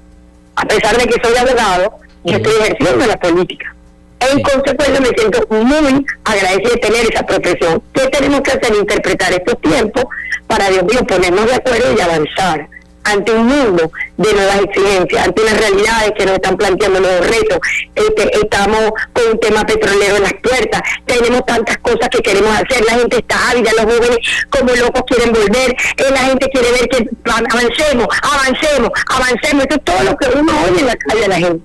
[0.55, 3.75] a pesar de que soy abogado, yo estoy ejerciendo la política.
[4.19, 7.83] En consecuencia me siento muy agradecida de tener esa profesión.
[7.93, 8.75] ¿Qué tenemos que hacer?
[8.75, 10.05] Interpretar estos tiempos
[10.47, 12.67] para, Dios mío, ponernos de acuerdo y avanzar
[13.07, 17.59] ante un mundo de nuevas exigencias, ante unas realidades que nos están planteando nuevos retos.
[17.95, 22.83] Este, estamos con un tema petrolero en las puertas, tenemos tantas cosas que queremos hacer,
[22.85, 26.89] la gente está ávida, los jóvenes como locos quieren volver, eh, la gente quiere ver
[26.89, 29.65] que avancemos, avancemos, avancemos.
[29.65, 31.63] Eso es todo lo que uno oye en la calle de la gente.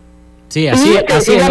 [0.49, 1.43] Sí, así, y así es,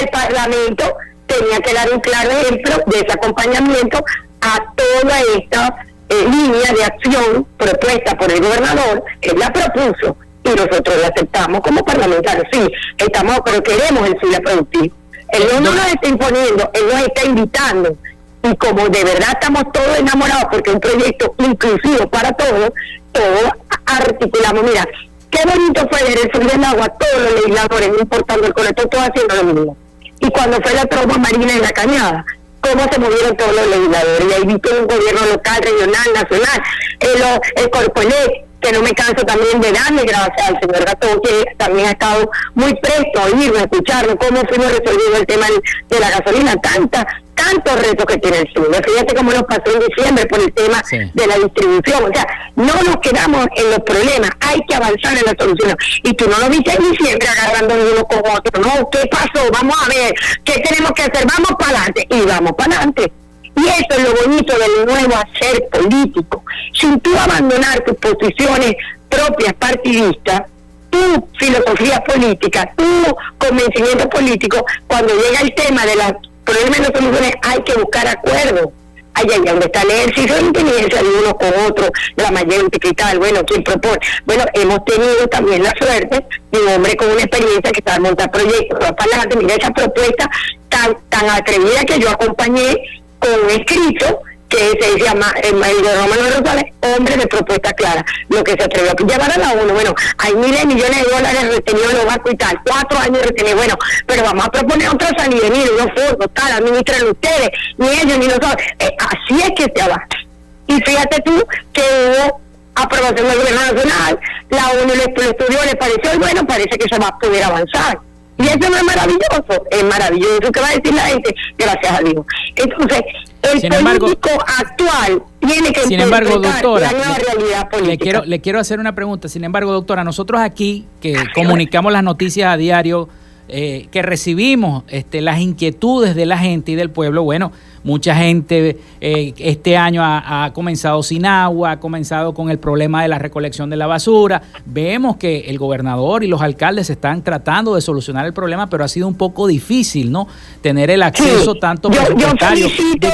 [0.00, 4.04] el Parlamento tenía que dar un claro ejemplo de ese acompañamiento
[4.40, 10.48] a toda esta eh, línea de acción propuesta por el gobernador, que la propuso y
[10.48, 12.46] nosotros la aceptamos como parlamentarios.
[12.52, 14.94] Sí, estamos, pero queremos el SULA productivo.
[15.32, 17.96] Él no nos está imponiendo, él nos está invitando.
[18.42, 22.72] Y como de verdad estamos todos enamorados, porque es un proyecto inclusivo para todos,
[23.12, 23.50] todos
[23.86, 24.64] articulamos.
[24.64, 24.88] Mira,
[25.30, 28.88] qué bonito fue ver el sur del agua, todos los legisladores, no importando el colector,
[28.88, 29.76] todos haciendo lo mismo.
[30.18, 32.24] Y cuando fue la tromba marina en la cañada,
[32.60, 34.26] cómo se movieron todos los legisladores.
[34.28, 36.62] Y ahí vi que un gobierno local, regional, nacional,
[37.00, 41.44] el, el Corpolet, que no me canso también de darle gracias al señor Gato, que
[41.56, 45.46] también ha estado muy presto a oírme, a escucharme, cómo fuimos resolviendo el tema
[45.88, 48.68] de la gasolina, tanta, tantos retos que tiene el sur.
[48.84, 52.04] Fíjate cómo nos pasó en diciembre por el tema de la distribución.
[52.04, 55.76] O sea, no nos quedamos en los problemas, hay que avanzar en la solución.
[56.02, 58.60] Y tú no lo viste en diciembre agarrando uno con otro.
[58.60, 59.50] No, ¿qué pasó?
[59.52, 61.26] Vamos a ver, ¿qué tenemos que hacer?
[61.26, 62.06] Vamos para adelante.
[62.10, 63.12] Y vamos para adelante.
[63.56, 66.44] Y eso es lo bonito del nuevo hacer político.
[66.72, 68.74] Sin tú abandonar tus posiciones
[69.08, 70.42] propias partidistas,
[70.90, 76.12] tu filosofía política, tu convencimiento político, cuando llega el tema de las
[76.44, 78.68] problemas y las soluciones, hay que buscar acuerdos.
[79.12, 83.18] Ay, ay, donde está el ejercicio de inteligencia de uno con otro, la mayor tal,
[83.18, 83.98] bueno, ¿quién propone?
[84.24, 88.30] Bueno, hemos tenido también la suerte de un hombre con una experiencia que sabe montar
[88.30, 90.30] proyectos, para adelante, mira esa propuesta
[90.68, 92.76] tan, tan atrevida que yo acompañé
[93.20, 98.52] con escrito que se llama el de Romano Rosales, hombre de propuesta clara, lo que
[98.52, 99.72] se atrevió a llevar a la ONU.
[99.72, 103.22] Bueno, hay miles de millones de dólares retenidos en los bancos y tal, cuatro años
[103.22, 103.56] retenidos.
[103.56, 108.18] Bueno, pero vamos a proponer otra salida, mire, unos fondos, tal, administren ustedes, ni ellos
[108.18, 108.56] ni nosotros.
[108.80, 110.18] Eh, así es que se avanza.
[110.66, 112.40] Y fíjate tú que hubo
[112.74, 116.98] aprobación del gobierno nacional, la ONU lo estudió, le pareció, y bueno, parece que se
[116.98, 118.00] va a poder avanzar.
[118.40, 120.52] Y eso no es maravilloso, es maravilloso.
[120.52, 121.34] ¿Qué va a decir la gente?
[121.58, 122.24] Gracias a Dios.
[122.56, 123.02] Entonces,
[123.42, 127.90] el político actual tiene que sin embargo, doctora, la realidad política.
[127.90, 129.28] Le quiero, le quiero hacer una pregunta.
[129.28, 133.08] Sin embargo, doctora, nosotros aquí que comunicamos las noticias a diario,
[133.48, 137.52] eh, que recibimos este, las inquietudes de la gente y del pueblo, bueno,
[137.82, 143.08] mucha gente eh, este año ha, comenzado sin agua, ha comenzado con el problema de
[143.08, 144.42] la recolección de la basura.
[144.66, 148.88] Vemos que el gobernador y los alcaldes están tratando de solucionar el problema, pero ha
[148.88, 150.28] sido un poco difícil, ¿no?
[150.60, 153.08] Tener el acceso tanto yo, yo felicito,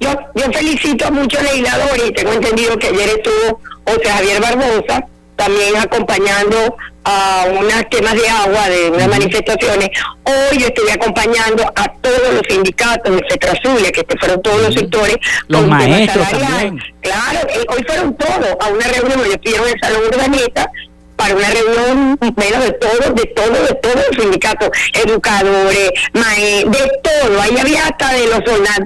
[0.00, 5.06] yo, yo felicito a muchos legisladores y tengo entendido que ayer estuvo José Javier Barbosa
[5.40, 9.88] también acompañando a unas temas de agua de unas manifestaciones.
[10.24, 15.16] Hoy yo estoy acompañando a todos los sindicatos de Cetrasulia, que fueron todos los sectores.
[15.48, 16.78] Los maestros también.
[17.00, 20.70] Claro, eh, hoy fueron todos a una reunión, yo estuvieron en el Salón Urbanista
[21.16, 26.90] para una reunión menos de todos, de todos, de todos los sindicatos, educadores, maestros, de
[27.02, 27.40] todo.
[27.40, 28.40] Ahí había hasta de los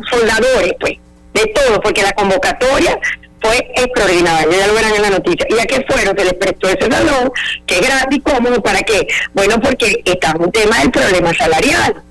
[0.08, 0.94] soldadores, pues,
[1.32, 2.96] de todo, porque la convocatoria
[3.44, 5.46] fue extraordinario, ya lo verán en la noticia.
[5.50, 6.16] ¿Y a qué fueron?
[6.16, 7.30] Se les prestó ese salón,
[7.66, 9.06] que es gratis, cómodo, ¿para qué?
[9.34, 12.02] Bueno, porque está un tema del problema salarial.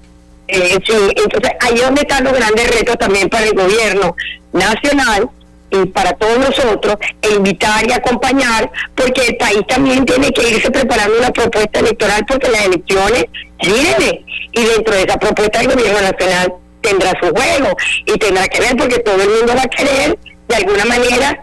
[0.48, 4.16] Eh, sí, entonces ahí es donde están los grandes retos también para el gobierno
[4.52, 5.30] nacional
[5.72, 10.70] y para todos nosotros, e invitar y acompañar, porque el país también tiene que irse
[10.70, 13.26] preparando una propuesta electoral porque las elecciones
[13.60, 17.76] vienen y dentro de esa propuesta el gobierno nacional tendrá su juego
[18.06, 21.40] y tendrá que ver porque todo el mundo va a querer de alguna manera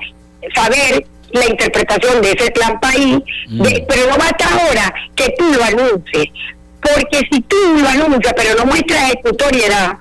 [0.55, 3.63] saber la interpretación de ese plan país, mm.
[3.89, 6.29] pero no basta ahora que tú lo anuncies,
[6.81, 9.99] porque si tú lo anuncias pero no muestras ejecutoriedad,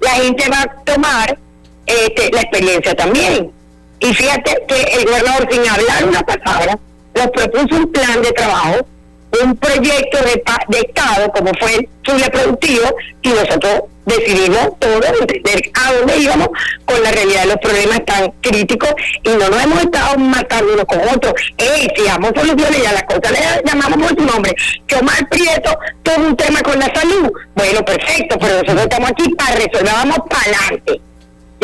[0.00, 1.38] la gente va a tomar
[1.86, 3.50] este, la experiencia también.
[4.00, 6.78] Y fíjate que el gobernador, sin hablar una palabra,
[7.14, 8.86] nos propuso un plan de trabajo
[9.42, 15.70] un proyecto de, de Estado como fue el Chile Productivo y nosotros decidimos todo entender
[15.74, 16.48] a dónde íbamos
[16.84, 18.90] con la realidad de los problemas tan críticos
[19.22, 21.34] y no nos hemos estado matando unos con otros.
[21.58, 24.54] Eh, sigamos soluciones y a las cosas le llamamos por su nombre.
[24.86, 27.32] Que Omar Prieto todo un tema con la salud.
[27.54, 31.00] Bueno, perfecto, pero nosotros estamos aquí para resolver, vamos para adelante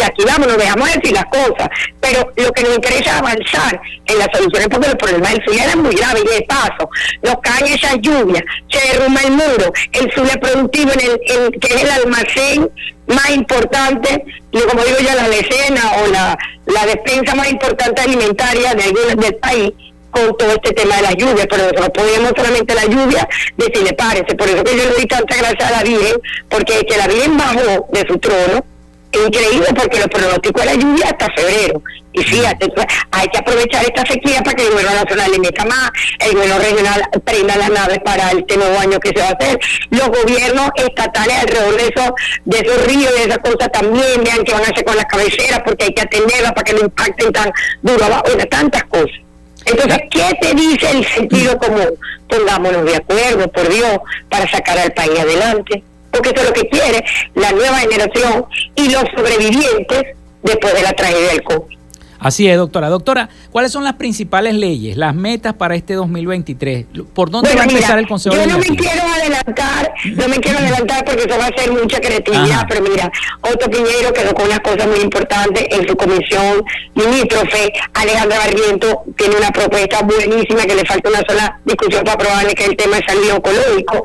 [0.01, 1.69] y aquí vamos, nos dejamos decir las cosas,
[2.01, 5.55] pero lo que nos interesa es avanzar en las soluciones porque los problemas del sur
[5.55, 6.91] eran muy graves y de paso
[7.23, 11.83] nos caen esas lluvias, se derrumba el muro, el sur productivo en el, que es
[11.83, 12.71] el almacén
[13.07, 18.75] más importante, y como digo yo, la lecena o la, la despensa más importante alimentaria
[18.75, 19.73] de del país,
[20.11, 23.93] con todo este tema de la lluvia, pero nosotros no podemos solamente la lluvia decirle
[23.93, 26.17] párese, por eso que yo le doy tanta gracia a la Virgen,
[26.49, 28.65] porque que la Virgen bajó de su trono,
[29.13, 31.83] increíble porque los pronósticos de la lluvia hasta febrero.
[32.13, 35.65] Y fíjate, pues, hay que aprovechar esta sequía para que el gobierno nacional le meta
[35.65, 39.33] más, el gobierno regional prenda las naves para este nuevo año que se va a
[39.33, 39.61] hacer.
[39.91, 42.11] Los gobiernos estatales alrededor de esos,
[42.45, 45.61] de esos ríos, de esas cosas también, vean qué van a hacer con las cabeceras,
[45.65, 47.53] porque hay que atenderlas para que no impacten tan
[47.83, 49.21] duro abajo, tantas cosas.
[49.67, 51.91] Entonces, ¿qué te dice el sentido común?
[52.29, 53.99] Pongámonos de acuerdo, por Dios,
[54.29, 55.85] para sacar al país adelante.
[56.11, 57.05] Porque eso es lo que quiere
[57.35, 58.45] la nueva generación
[58.75, 61.80] y los sobrevivientes después de la tragedia del COVID.
[62.21, 62.91] Así es, doctora.
[62.91, 66.87] Doctora, ¿cuáles son las principales leyes, las metas para este 2023?
[67.15, 70.59] ¿Por dónde va a empezar el Consejo Yo no me quiero adelantar, no me quiero
[70.59, 73.11] adelantar porque eso va a ser mucha creatividad, pero mira,
[73.41, 76.63] Otto Piñero quedó con unas cosas muy importantes en su comisión
[76.95, 77.73] limítrofe.
[77.95, 82.65] Alejandro Barriento tiene una propuesta buenísima que le falta una sola discusión para aprobarle que
[82.65, 84.03] es el tema de salud oncológico.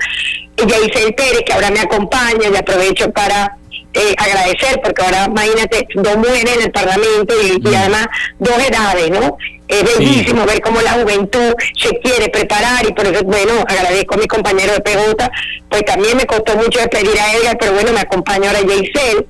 [0.58, 3.58] Y Yaisel Pérez, que ahora me acompaña, y aprovecho para
[3.96, 7.76] eh, agradecer, porque ahora imagínate, dos mujeres en el Parlamento y, Mm.
[7.76, 8.08] además
[8.40, 9.38] dos edades, ¿no?
[9.68, 14.18] Es bellísimo ver cómo la juventud se quiere preparar y por eso, bueno, agradezco a
[14.18, 15.32] mi compañero de PJ,
[15.70, 19.26] pues también me costó mucho despedir a Edgar, pero bueno, me acompaña ahora Jaisel,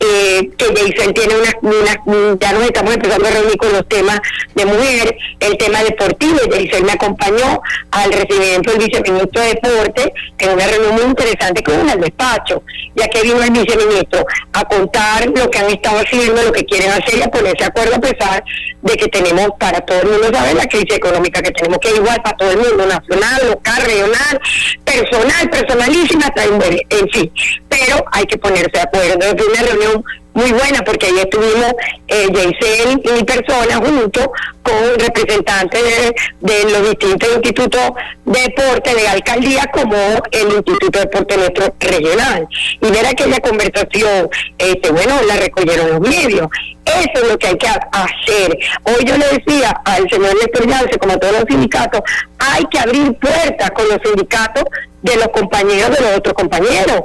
[0.00, 4.20] eh, que Jason tiene una, una- ya nos estamos empezando a reunir con los temas
[4.54, 10.50] de mujer, el tema deportivo, Jason me acompañó al recibimiento del viceministro de Deporte en
[10.50, 12.62] una reunión muy interesante con el despacho,
[12.94, 16.90] ya que vino el viceministro a contar lo que han estado haciendo, lo que quieren
[16.90, 18.44] hacer y a ponerse de acuerdo a pesar
[18.88, 21.96] de que tenemos para todo el mundo saber la crisis económica que tenemos que es
[21.96, 24.40] igual para todo el mundo, nacional, local, regional,
[24.84, 27.32] personal, personalísima, en, en fin,
[27.68, 29.36] pero hay que ponerse de acuerdo.
[29.36, 30.04] Fue una reunión
[30.38, 31.72] muy buena porque ahí estuvimos
[32.06, 34.30] eh, Jaisel y mi persona junto
[34.62, 37.80] con representantes de, los distintos institutos
[38.24, 39.96] de deporte de alcaldía como
[40.30, 42.46] el Instituto de Deporte nuestro regional.
[42.80, 46.46] Y ver aquella conversación, este bueno, la recogieron los medios.
[46.84, 48.58] Eso es lo que hay que ha- hacer.
[48.84, 52.02] Hoy yo le decía al señor Néstor Yance, como a todos los sindicatos,
[52.38, 54.64] hay que abrir puertas con los sindicatos
[55.02, 57.02] de los compañeros de los otros compañeros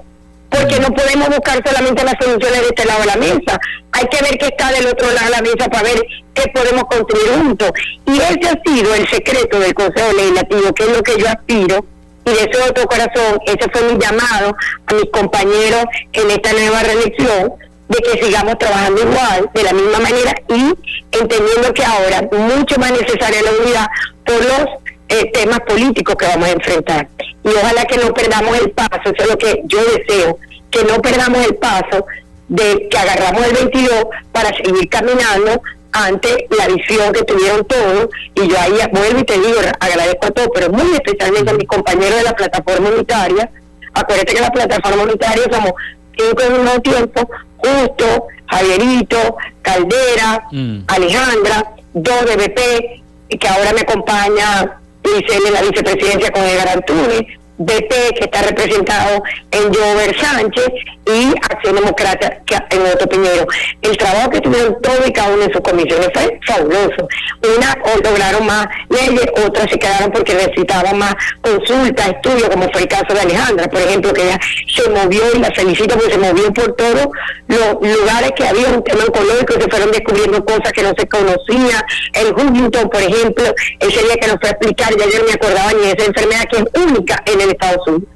[0.53, 3.59] porque no podemos buscar solamente las soluciones de este lado de la mesa.
[3.93, 6.83] Hay que ver qué está del otro lado de la mesa para ver qué podemos
[6.85, 7.71] construir juntos.
[8.05, 11.85] Y ese ha sido el secreto del Consejo Legislativo, que es lo que yo aspiro.
[12.25, 16.83] Y de ese otro corazón, ese fue mi llamado a mis compañeros en esta nueva
[16.83, 17.53] reelección,
[17.89, 22.91] de que sigamos trabajando igual, de la misma manera, y entendiendo que ahora mucho más
[22.91, 23.87] necesaria la unidad
[24.25, 27.07] por los eh, temas políticos que vamos a enfrentar.
[27.43, 30.39] Y ojalá que no perdamos el paso, eso es lo que yo deseo,
[30.71, 32.05] que no perdamos el paso
[32.47, 38.09] de que agarramos el 22 para seguir caminando ante la visión que tuvieron todos.
[38.35, 41.67] Y yo ahí vuelvo y te digo, agradezco a todos, pero muy especialmente a mis
[41.67, 43.49] compañeros de la plataforma unitaria.
[43.93, 45.73] Acuérdate que la plataforma unitaria somos
[46.17, 50.47] cinco en un mismo tiempo, Justo, Javierito, Caldera,
[50.87, 57.23] Alejandra, dos de BP, que ahora me acompaña Giselle en la vicepresidencia con Edgar Antunes,
[57.65, 60.69] BP que está representado en Jover Sánchez
[61.05, 63.45] y Acción Democrática en Otto Piñero.
[63.81, 67.07] El trabajo que tuvieron todos y cada uno en sus comisiones fue fabuloso.
[67.55, 72.81] Unas o lograron más leyes, otras se quedaron porque necesitaban más consultas, estudios, como fue
[72.81, 74.39] el caso de Alejandra, por ejemplo, que ella
[74.73, 77.07] se movió y la felicito porque se movió por todos
[77.47, 81.85] los lugares que había un tema oncológico se fueron descubriendo cosas que no se conocía.
[82.13, 83.43] El Huntington, por ejemplo,
[83.79, 86.05] ese día que nos fue a explicar, ya yo no me acordaba ni de esa
[86.05, 88.09] enfermedad que es única en el Estados Unidos.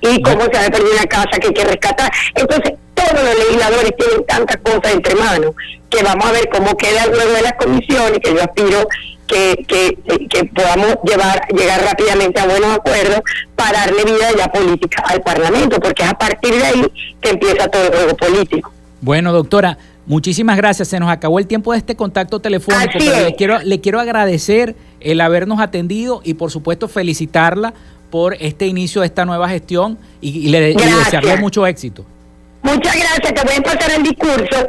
[0.00, 2.10] Y cómo se había perdido una casa que hay que rescatar.
[2.34, 5.54] Entonces, todos los legisladores tienen tantas cosas entre manos
[5.90, 8.88] que vamos a ver cómo queda luego de las comisiones, que yo aspiro
[9.26, 9.96] que, que,
[10.28, 13.20] que podamos llevar llegar rápidamente a buenos acuerdos
[13.54, 17.68] para darle vida ya política al Parlamento, porque es a partir de ahí que empieza
[17.68, 18.72] todo el juego político.
[19.00, 20.88] Bueno, doctora, muchísimas gracias.
[20.88, 23.24] Se nos acabó el tiempo de este contacto telefónico, Así pero es.
[23.24, 27.74] le quiero, le quiero agradecer el habernos atendido y por supuesto felicitarla
[28.16, 32.02] por este inicio de esta nueva gestión y, y le y desearle mucho éxito.
[32.62, 34.66] Muchas gracias, te voy a pasar el discurso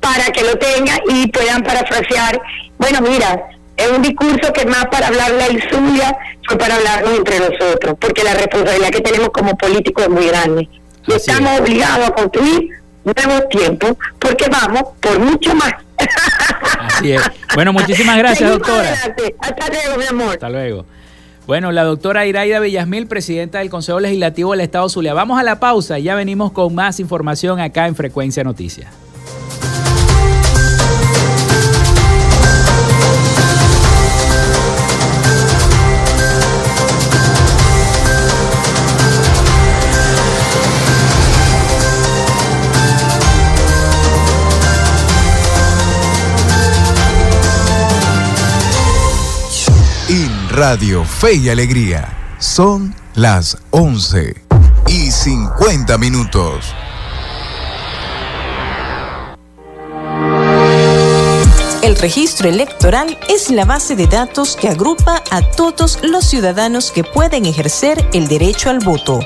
[0.00, 2.40] para que lo tengan y puedan parafrasear.
[2.78, 6.16] Bueno, mira, es un discurso que más para hablarle a suya
[6.48, 10.66] fue para hablarnos entre nosotros, porque la responsabilidad que tenemos como políticos es muy grande.
[11.06, 12.70] Y estamos obligados a construir
[13.04, 15.74] nuevos tiempos, porque vamos por mucho más.
[16.80, 17.20] Así es.
[17.54, 18.88] Bueno, muchísimas gracias, Seguimos doctora.
[18.88, 19.36] adelante.
[19.38, 20.32] Hasta luego, mi amor.
[20.32, 20.86] Hasta luego.
[21.46, 25.14] Bueno, la doctora Iraida Villasmil, presidenta del Consejo Legislativo del Estado Zulia.
[25.14, 29.05] Vamos a la pausa ya venimos con más información acá en Frecuencia Noticias.
[50.56, 52.08] Radio Fe y Alegría.
[52.38, 54.42] Son las 11
[54.86, 56.74] y 50 minutos.
[61.86, 67.04] El registro electoral es la base de datos que agrupa a todos los ciudadanos que
[67.04, 69.20] pueden ejercer el derecho al voto.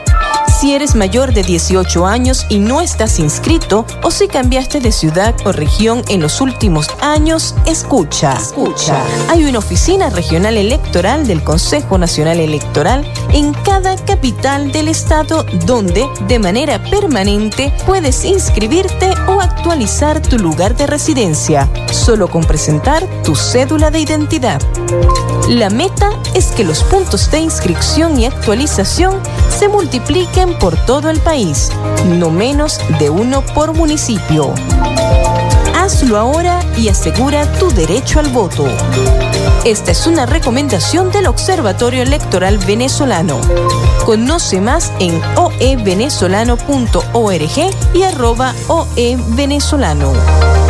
[0.61, 5.35] Si eres mayor de 18 años y no estás inscrito o si cambiaste de ciudad
[5.47, 8.35] o región en los últimos años, escucha.
[8.35, 9.03] Escucha.
[9.31, 16.07] Hay una oficina regional electoral del Consejo Nacional Electoral en cada capital del estado donde,
[16.29, 23.37] de manera permanente, puedes inscribirte o actualizar tu lugar de residencia, solo con presentar tu
[23.37, 24.61] cédula de identidad.
[25.49, 29.21] La meta es que los puntos de inscripción y actualización
[29.57, 31.71] se multipliquen por todo el país,
[32.19, 34.53] no menos de uno por municipio.
[35.77, 38.67] Hazlo ahora y asegura tu derecho al voto.
[39.65, 43.41] Esta es una recomendación del Observatorio Electoral Venezolano.
[44.05, 50.70] Conoce más en oevenezolano.org y arroba oevenezolano.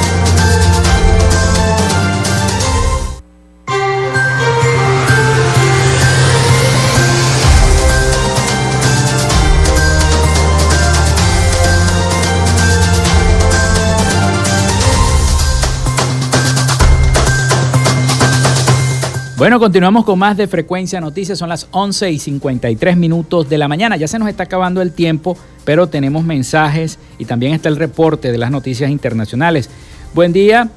[19.41, 21.39] Bueno, continuamos con más de Frecuencia Noticias.
[21.39, 23.97] Son las 11 y 53 minutos de la mañana.
[23.97, 25.35] Ya se nos está acabando el tiempo,
[25.65, 29.67] pero tenemos mensajes y también está el reporte de las noticias internacionales.
[30.13, 30.69] Buen día.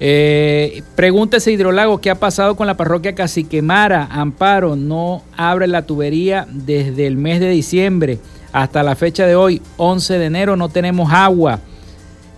[0.00, 4.06] Eh, pregúntese, Hidrolago, ¿qué ha pasado con la parroquia Caciquemara?
[4.10, 8.18] Amparo no abre la tubería desde el mes de diciembre
[8.52, 11.60] hasta la fecha de hoy, 11 de enero, no tenemos agua.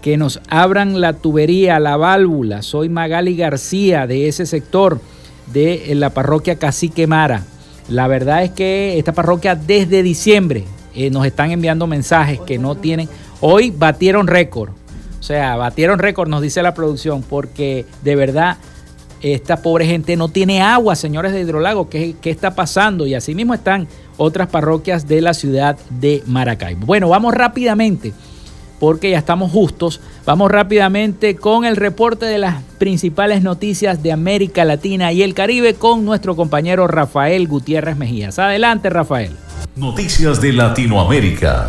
[0.00, 2.62] Que nos abran la tubería, la válvula.
[2.62, 5.00] Soy Magali García de ese sector
[5.52, 7.44] de la parroquia Cacique Mara.
[7.88, 12.76] La verdad es que esta parroquia desde diciembre eh, nos están enviando mensajes que no
[12.76, 13.08] tienen.
[13.40, 14.70] Hoy batieron récord.
[15.18, 18.56] O sea, batieron récord, nos dice la producción, porque de verdad
[19.20, 21.90] esta pobre gente no tiene agua, señores de Hidrolago.
[21.90, 23.06] ¿Qué, qué está pasando?
[23.06, 23.86] Y así mismo están
[24.16, 26.86] otras parroquias de la ciudad de Maracaibo.
[26.86, 28.12] Bueno, vamos rápidamente
[28.80, 30.00] porque ya estamos justos.
[30.26, 35.74] Vamos rápidamente con el reporte de las principales noticias de América Latina y el Caribe
[35.74, 38.40] con nuestro compañero Rafael Gutiérrez Mejías.
[38.40, 39.36] Adelante, Rafael.
[39.76, 41.68] Noticias de Latinoamérica.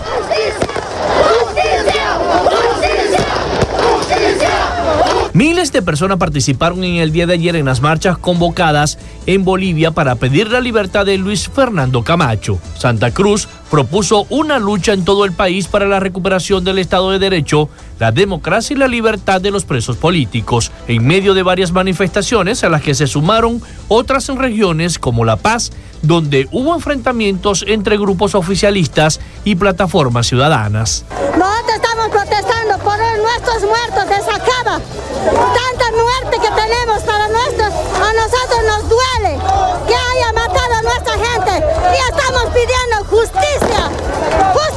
[5.33, 9.91] Miles de personas participaron en el día de ayer en las marchas convocadas en Bolivia
[9.91, 12.59] para pedir la libertad de Luis Fernando Camacho.
[12.77, 17.19] Santa Cruz propuso una lucha en todo el país para la recuperación del Estado de
[17.19, 17.69] Derecho,
[17.99, 22.69] la democracia y la libertad de los presos políticos, en medio de varias manifestaciones a
[22.69, 28.35] las que se sumaron otras en regiones como La Paz, donde hubo enfrentamientos entre grupos
[28.35, 31.05] oficialistas y plataformas ciudadanas.
[31.37, 34.81] Nosotros estamos protestando por nuestros muertos de Sacaba.
[35.23, 39.39] Tanta muerte que tenemos para nuestros, a nosotros nos duele
[39.87, 41.65] que haya matado a nuestra gente.
[41.93, 43.60] Y estamos pidiendo justicia.
[43.71, 44.70] Justicia,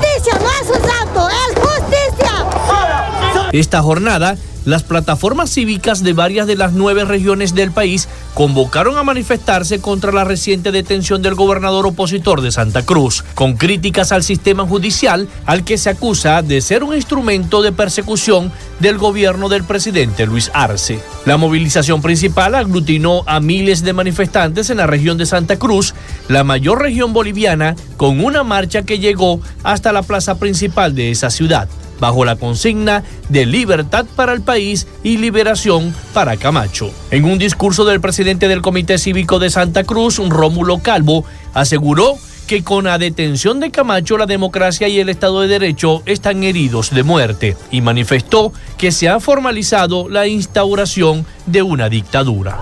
[3.54, 9.04] Esta jornada, las plataformas cívicas de varias de las nueve regiones del país convocaron a
[9.04, 14.66] manifestarse contra la reciente detención del gobernador opositor de Santa Cruz, con críticas al sistema
[14.66, 18.50] judicial al que se acusa de ser un instrumento de persecución
[18.80, 20.98] del gobierno del presidente Luis Arce.
[21.24, 25.94] La movilización principal aglutinó a miles de manifestantes en la región de Santa Cruz,
[26.26, 31.30] la mayor región boliviana, con una marcha que llegó hasta la plaza principal de esa
[31.30, 31.68] ciudad
[32.04, 36.90] bajo la consigna de libertad para el país y liberación para Camacho.
[37.10, 41.24] En un discurso del presidente del Comité Cívico de Santa Cruz, Rómulo Calvo,
[41.54, 46.44] aseguró que con la detención de Camacho la democracia y el Estado de Derecho están
[46.44, 52.58] heridos de muerte y manifestó que se ha formalizado la instauración de una dictadura.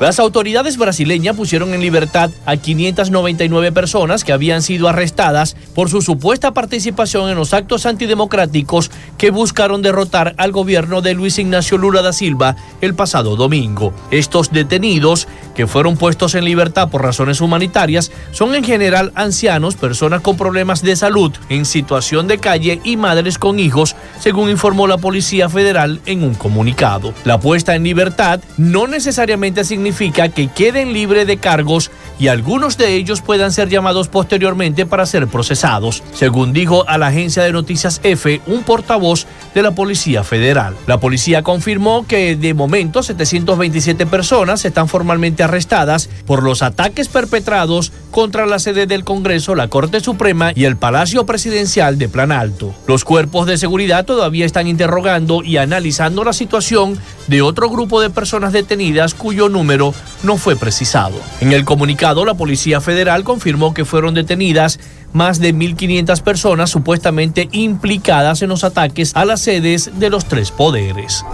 [0.00, 6.00] Las autoridades brasileñas pusieron en libertad a 599 personas que habían sido arrestadas por su
[6.00, 12.00] supuesta participación en los actos antidemocráticos que buscaron derrotar al gobierno de Luis Ignacio Lula
[12.00, 13.92] da Silva el pasado domingo.
[14.10, 20.22] Estos detenidos, que fueron puestos en libertad por razones humanitarias, son en general ancianos, personas
[20.22, 24.96] con problemas de salud, en situación de calle y madres con hijos, según informó la
[24.96, 27.12] Policía Federal en un comunicado.
[27.24, 29.89] La puesta en libertad no necesariamente significa
[30.34, 35.26] que queden libres de cargos y algunos de ellos puedan ser llamados posteriormente para ser
[35.26, 40.76] procesados, según dijo a la agencia de noticias F un portavoz de la Policía Federal.
[40.86, 47.92] La policía confirmó que de momento 727 personas están formalmente arrestadas por los ataques perpetrados
[48.10, 52.74] contra la sede del Congreso, la Corte Suprema y el Palacio Presidencial de Plan Alto.
[52.86, 58.10] Los cuerpos de seguridad todavía están interrogando y analizando la situación de otro grupo de
[58.10, 59.79] personas detenidas cuyo número
[60.22, 61.14] no fue precisado.
[61.40, 64.78] En el comunicado, la Policía Federal confirmó que fueron detenidas
[65.12, 70.50] más de 1.500 personas supuestamente implicadas en los ataques a las sedes de los tres
[70.50, 71.24] poderes.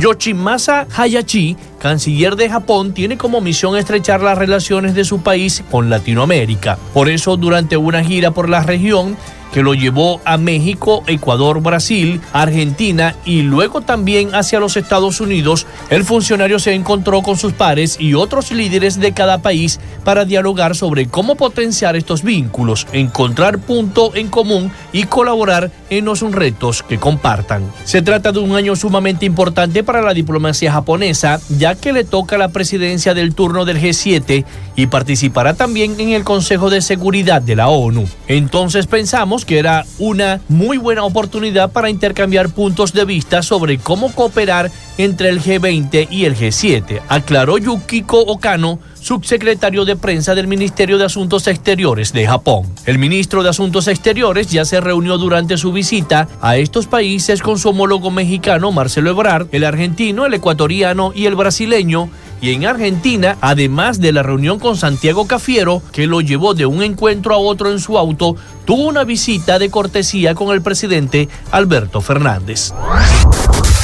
[0.00, 5.90] Yoshimasa Hayashi, canciller de Japón, tiene como misión estrechar las relaciones de su país con
[5.90, 6.78] Latinoamérica.
[6.92, 9.16] Por eso, durante una gira por la región,
[9.52, 15.66] que lo llevó a México, Ecuador, Brasil, Argentina y luego también hacia los Estados Unidos,
[15.90, 20.76] el funcionario se encontró con sus pares y otros líderes de cada país para dialogar
[20.76, 26.98] sobre cómo potenciar estos vínculos, encontrar punto en común y colaborar en los retos que
[26.98, 27.62] compartan.
[27.84, 31.40] Se trata de un año sumamente importante para la diplomacia japonesa,
[31.74, 34.44] que le toca la presidencia del turno del G7
[34.76, 38.08] y participará también en el Consejo de Seguridad de la ONU.
[38.28, 44.12] Entonces pensamos que era una muy buena oportunidad para intercambiar puntos de vista sobre cómo
[44.12, 48.78] cooperar entre el G20 y el G7, aclaró Yukiko Okano,
[49.08, 52.66] subsecretario de prensa del Ministerio de Asuntos Exteriores de Japón.
[52.84, 57.58] El ministro de Asuntos Exteriores ya se reunió durante su visita a estos países con
[57.58, 62.10] su homólogo mexicano Marcelo Ebrard, el argentino, el ecuatoriano y el brasileño,
[62.42, 66.82] y en Argentina, además de la reunión con Santiago Cafiero, que lo llevó de un
[66.82, 68.36] encuentro a otro en su auto,
[68.66, 72.74] tuvo una visita de cortesía con el presidente Alberto Fernández.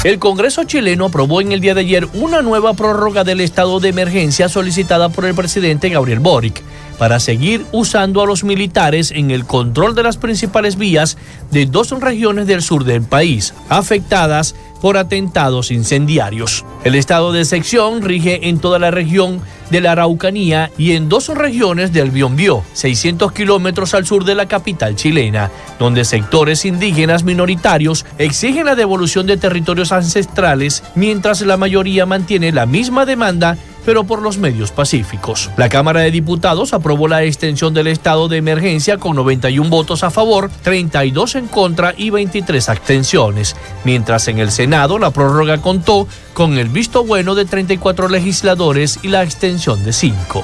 [0.05, 3.89] El Congreso chileno aprobó en el día de ayer una nueva prórroga del estado de
[3.89, 6.61] emergencia solicitada por el presidente Gabriel Boric
[6.97, 11.17] para seguir usando a los militares en el control de las principales vías
[11.51, 16.63] de dos regiones del sur del país, afectadas por atentados incendiarios.
[16.83, 19.41] El estado de sección rige en toda la región
[19.71, 24.47] de la Araucanía y en dos regiones del Biobío, 600 kilómetros al sur de la
[24.47, 32.05] capital chilena, donde sectores indígenas minoritarios exigen la devolución de territorios ancestrales, mientras la mayoría
[32.05, 35.49] mantiene la misma demanda pero por los medios pacíficos.
[35.57, 40.09] La Cámara de Diputados aprobó la extensión del estado de emergencia con 91 votos a
[40.09, 46.57] favor, 32 en contra y 23 abstenciones, mientras en el Senado la prórroga contó con
[46.57, 50.43] el visto bueno de 34 legisladores y la extensión de 5.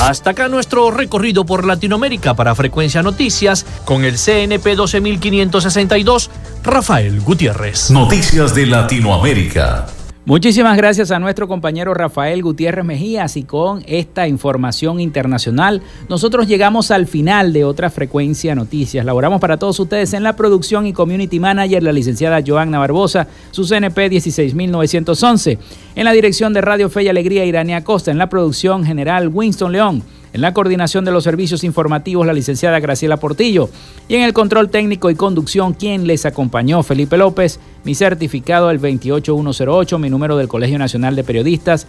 [0.00, 6.30] Hasta acá nuestro recorrido por Latinoamérica para Frecuencia Noticias con el CNP 12562,
[6.62, 7.90] Rafael Gutiérrez.
[7.90, 9.86] Noticias de Latinoamérica.
[10.28, 16.90] Muchísimas gracias a nuestro compañero Rafael Gutiérrez Mejías y con esta información internacional nosotros llegamos
[16.90, 19.06] al final de otra frecuencia noticias.
[19.06, 23.64] Laboramos para todos ustedes en la producción y community manager la licenciada Joanna Barbosa, su
[23.68, 25.60] CNP 16911.
[25.94, 29.70] En la dirección de Radio Fe y Alegría Irania Costa, en la producción general Winston
[29.70, 30.02] León.
[30.36, 33.70] En la coordinación de los servicios informativos, la licenciada Graciela Portillo.
[34.06, 37.58] Y en el control técnico y conducción, quien les acompañó, Felipe López.
[37.84, 41.86] Mi certificado, el 28108, mi número del Colegio Nacional de Periodistas,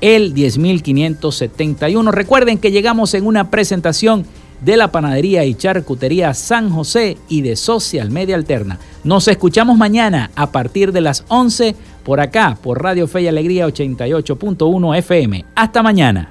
[0.00, 2.10] el 10571.
[2.10, 4.24] Recuerden que llegamos en una presentación
[4.62, 8.78] de la Panadería y Charcutería San José y de Social Media Alterna.
[9.04, 13.66] Nos escuchamos mañana a partir de las 11 por acá, por Radio Fe y Alegría
[13.66, 15.44] 88.1 FM.
[15.54, 16.30] Hasta mañana.